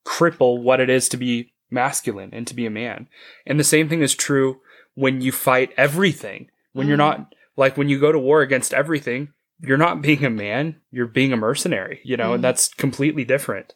cripple 0.05 0.61
what 0.61 0.79
it 0.79 0.89
is 0.89 1.09
to 1.09 1.17
be 1.17 1.53
masculine 1.71 2.29
and 2.33 2.47
to 2.47 2.55
be 2.55 2.65
a 2.65 2.71
man. 2.71 3.07
And 3.45 3.59
the 3.59 3.63
same 3.63 3.89
thing 3.89 4.01
is 4.01 4.15
true 4.15 4.61
when 4.95 5.21
you 5.21 5.31
fight 5.31 5.71
everything. 5.77 6.49
When 6.73 6.85
mm. 6.85 6.89
you're 6.89 6.97
not 6.97 7.33
like 7.55 7.77
when 7.77 7.89
you 7.89 7.99
go 7.99 8.11
to 8.11 8.19
war 8.19 8.41
against 8.41 8.73
everything, 8.73 9.33
you're 9.61 9.77
not 9.77 10.01
being 10.01 10.23
a 10.25 10.29
man, 10.29 10.77
you're 10.91 11.07
being 11.07 11.33
a 11.33 11.37
mercenary, 11.37 11.99
you 12.03 12.17
know, 12.17 12.31
mm. 12.31 12.35
and 12.35 12.43
that's 12.43 12.69
completely 12.69 13.25
different. 13.25 13.73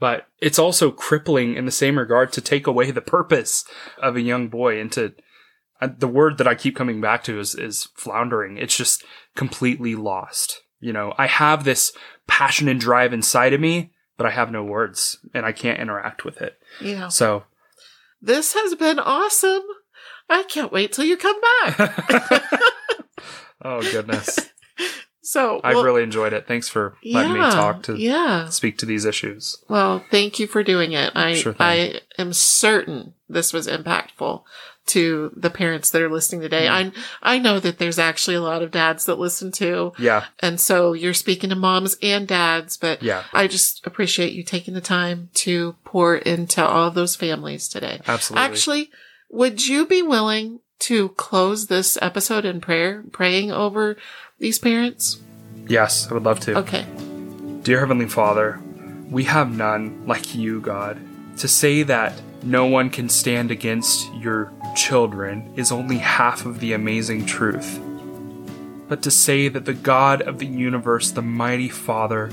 But 0.00 0.26
it's 0.40 0.58
also 0.58 0.90
crippling 0.90 1.54
in 1.54 1.66
the 1.66 1.70
same 1.70 1.98
regard 1.98 2.32
to 2.32 2.40
take 2.40 2.66
away 2.66 2.90
the 2.90 3.00
purpose 3.00 3.64
of 4.02 4.16
a 4.16 4.20
young 4.20 4.48
boy 4.48 4.80
and 4.80 4.90
to 4.92 5.14
uh, 5.80 5.88
the 5.96 6.08
word 6.08 6.38
that 6.38 6.48
I 6.48 6.54
keep 6.54 6.76
coming 6.76 7.00
back 7.00 7.24
to 7.24 7.38
is 7.38 7.54
is 7.54 7.88
floundering. 7.94 8.58
It's 8.58 8.76
just 8.76 9.04
completely 9.34 9.94
lost. 9.94 10.62
You 10.80 10.92
know, 10.92 11.14
I 11.16 11.26
have 11.26 11.64
this 11.64 11.92
passion 12.26 12.68
and 12.68 12.80
drive 12.80 13.12
inside 13.12 13.52
of 13.52 13.60
me, 13.60 13.92
but 14.16 14.26
I 14.26 14.30
have 14.30 14.50
no 14.50 14.64
words 14.64 15.18
and 15.32 15.46
I 15.46 15.52
can't 15.52 15.80
interact 15.80 16.24
with 16.24 16.40
it. 16.42 16.58
Yeah. 16.80 17.08
So 17.08 17.44
this 18.20 18.54
has 18.54 18.74
been 18.74 18.98
awesome. 18.98 19.62
I 20.28 20.42
can't 20.44 20.72
wait 20.72 20.92
till 20.92 21.04
you 21.04 21.16
come 21.16 21.40
back. 21.40 22.50
oh 23.62 23.82
goodness. 23.82 24.50
So 25.24 25.58
I've 25.64 25.76
well, 25.76 25.84
really 25.84 26.02
enjoyed 26.02 26.34
it. 26.34 26.46
Thanks 26.46 26.68
for 26.68 26.96
letting 27.02 27.34
yeah, 27.34 27.46
me 27.46 27.50
talk 27.50 27.82
to 27.84 27.96
yeah. 27.96 28.48
speak 28.50 28.76
to 28.78 28.86
these 28.86 29.06
issues. 29.06 29.56
Well, 29.70 30.04
thank 30.10 30.38
you 30.38 30.46
for 30.46 30.62
doing 30.62 30.92
it. 30.92 31.12
I 31.14 31.34
sure 31.34 31.56
I 31.58 32.02
am 32.18 32.34
certain 32.34 33.14
this 33.26 33.52
was 33.52 33.66
impactful 33.66 34.42
to 34.86 35.32
the 35.34 35.48
parents 35.48 35.88
that 35.90 36.02
are 36.02 36.10
listening 36.10 36.42
today. 36.42 36.66
Mm. 36.66 36.94
I 37.22 37.36
I 37.36 37.38
know 37.38 37.58
that 37.58 37.78
there's 37.78 37.98
actually 37.98 38.36
a 38.36 38.42
lot 38.42 38.62
of 38.62 38.70
dads 38.70 39.06
that 39.06 39.18
listen 39.18 39.50
to. 39.52 39.94
Yeah. 39.98 40.24
And 40.40 40.60
so 40.60 40.92
you're 40.92 41.14
speaking 41.14 41.48
to 41.48 41.56
moms 41.56 41.96
and 42.02 42.28
dads, 42.28 42.76
but 42.76 43.02
yeah. 43.02 43.24
I 43.32 43.46
just 43.46 43.86
appreciate 43.86 44.34
you 44.34 44.42
taking 44.42 44.74
the 44.74 44.82
time 44.82 45.30
to 45.34 45.74
pour 45.84 46.16
into 46.16 46.62
all 46.62 46.88
of 46.88 46.94
those 46.94 47.16
families 47.16 47.66
today. 47.66 48.02
Absolutely. 48.06 48.44
Actually, 48.44 48.90
would 49.30 49.66
you 49.66 49.86
be 49.86 50.02
willing 50.02 50.60
to 50.84 51.08
close 51.10 51.68
this 51.68 51.96
episode 52.02 52.44
in 52.44 52.60
prayer, 52.60 53.02
praying 53.10 53.50
over 53.50 53.96
these 54.38 54.58
parents? 54.58 55.20
Yes, 55.66 56.10
I 56.10 56.14
would 56.14 56.24
love 56.24 56.40
to. 56.40 56.58
Okay. 56.58 56.84
Dear 57.62 57.80
Heavenly 57.80 58.06
Father, 58.06 58.60
we 59.10 59.24
have 59.24 59.56
none 59.56 60.06
like 60.06 60.34
you, 60.34 60.60
God. 60.60 61.00
To 61.38 61.48
say 61.48 61.84
that 61.84 62.20
no 62.42 62.66
one 62.66 62.90
can 62.90 63.08
stand 63.08 63.50
against 63.50 64.12
your 64.14 64.52
children 64.76 65.54
is 65.56 65.72
only 65.72 65.96
half 65.96 66.44
of 66.44 66.60
the 66.60 66.74
amazing 66.74 67.24
truth. 67.24 67.80
But 68.86 69.02
to 69.04 69.10
say 69.10 69.48
that 69.48 69.64
the 69.64 69.72
God 69.72 70.20
of 70.20 70.38
the 70.38 70.46
universe, 70.46 71.10
the 71.10 71.22
mighty 71.22 71.70
Father 71.70 72.30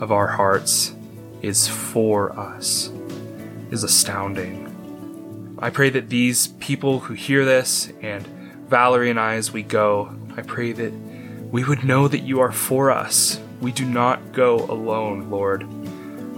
of 0.00 0.12
our 0.12 0.26
hearts, 0.26 0.94
is 1.40 1.66
for 1.66 2.38
us 2.38 2.90
is 3.70 3.84
astounding. 3.84 4.69
I 5.62 5.68
pray 5.68 5.90
that 5.90 6.08
these 6.08 6.48
people 6.48 7.00
who 7.00 7.12
hear 7.12 7.44
this 7.44 7.92
and 8.00 8.26
Valerie 8.68 9.10
and 9.10 9.20
I 9.20 9.34
as 9.34 9.52
we 9.52 9.62
go, 9.62 10.16
I 10.34 10.40
pray 10.40 10.72
that 10.72 10.92
we 11.52 11.64
would 11.64 11.84
know 11.84 12.08
that 12.08 12.20
you 12.20 12.40
are 12.40 12.50
for 12.50 12.90
us. 12.90 13.38
We 13.60 13.70
do 13.70 13.84
not 13.84 14.32
go 14.32 14.56
alone, 14.56 15.28
Lord. 15.28 15.68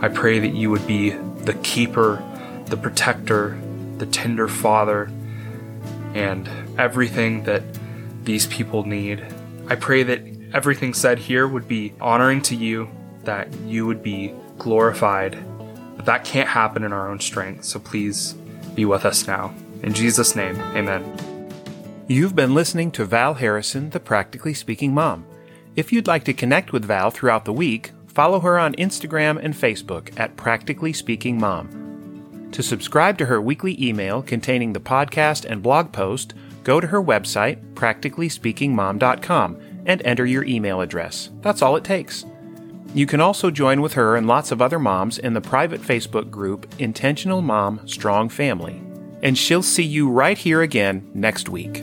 I 0.01 0.09
pray 0.09 0.41
that 0.41 0.55
you 0.55 0.71
would 0.71 0.89
be 0.89 1.11
the 1.11 1.55
keeper, 1.63 2.21
the 2.67 2.77
protector, 2.77 3.57
the 3.99 4.07
tender 4.07 4.49
father, 4.49 5.09
and 6.15 6.49
everything 6.77 7.45
that 7.45 7.63
these 8.25 8.49
people 8.49 8.85
need. 8.85 9.25
I 9.69 9.77
pray 9.77 10.03
that 10.03 10.21
everything 10.53 10.95
said 10.95 11.21
here 11.21 11.47
would 11.47 11.69
be 11.69 11.93
honoring 12.01 12.43
to 12.43 12.57
you, 12.57 12.91
that 13.23 13.53
you 13.67 13.87
would 13.87 14.03
be 14.03 14.35
glorified. 14.59 15.39
But 15.97 16.07
that 16.07 16.25
can't 16.25 16.49
happen 16.49 16.83
in 16.83 16.93
our 16.93 17.09
own 17.09 17.21
strength, 17.21 17.65
so 17.65 17.79
please 17.79 18.35
be 18.75 18.85
with 18.85 19.05
us 19.05 19.27
now. 19.27 19.55
In 19.83 19.95
Jesus' 19.95 20.37
name, 20.37 20.57
amen. 20.77 21.05
You've 22.07 22.37
been 22.37 22.55
listening 22.55 22.91
to 22.93 23.05
Val 23.05 23.35
Harrison, 23.35 23.91
the 23.91 24.01
Practically 24.01 24.55
Speaking 24.55 24.93
Mom. 24.93 25.25
If 25.77 25.93
you'd 25.93 26.07
like 26.07 26.25
to 26.25 26.35
connect 26.35 26.73
with 26.73 26.85
Val 26.85 27.11
throughout 27.11 27.45
the 27.45 27.53
week, 27.53 27.93
follow 28.07 28.41
her 28.41 28.59
on 28.59 28.75
Instagram 28.75 29.43
and 29.43 29.55
Facebook 29.55 30.19
at 30.19 30.37
Practically 30.37 30.93
Speaking 30.93 31.39
Mom. 31.39 32.49
To 32.53 32.63
subscribe 32.63 33.17
to 33.19 33.27
her 33.27 33.41
weekly 33.41 33.83
email 33.83 34.23
containing 34.23 34.73
the 34.73 34.81
podcast 34.81 35.47
and 35.47 35.63
blog 35.63 35.91
post, 35.93 36.35
go 36.65 36.81
to 36.81 36.89
her 36.89 37.03
website, 37.03 37.73
practicallyspeakingmom.com, 37.75 39.61
and 39.87 40.03
enter 40.05 40.27
your 40.27 40.45
email 40.45 40.81
address. 40.81 41.31
That's 41.41 41.63
all 41.63 41.77
it 41.77 41.85
takes. 41.85 42.27
You 42.95 43.07
can 43.07 43.21
also 43.21 43.51
join 43.51 43.81
with 43.81 43.95
her 43.95 44.17
and 44.17 44.27
lots 44.27 44.51
of 44.51 44.61
other 44.61 44.79
moms 44.79 45.19
in 45.19 45.33
the 45.33 45.41
private 45.41 45.81
Facebook 45.81 46.31
group 46.31 46.67
Intentional 46.79 47.41
Mom 47.41 47.87
Strong 47.87 48.29
Family 48.29 48.83
and 49.23 49.39
she'll 49.39 49.63
see 49.63 49.85
you 49.85 50.11
right 50.11 50.37
here 50.37 50.63
again 50.63 51.09
next 51.15 51.49
week. 51.49 51.83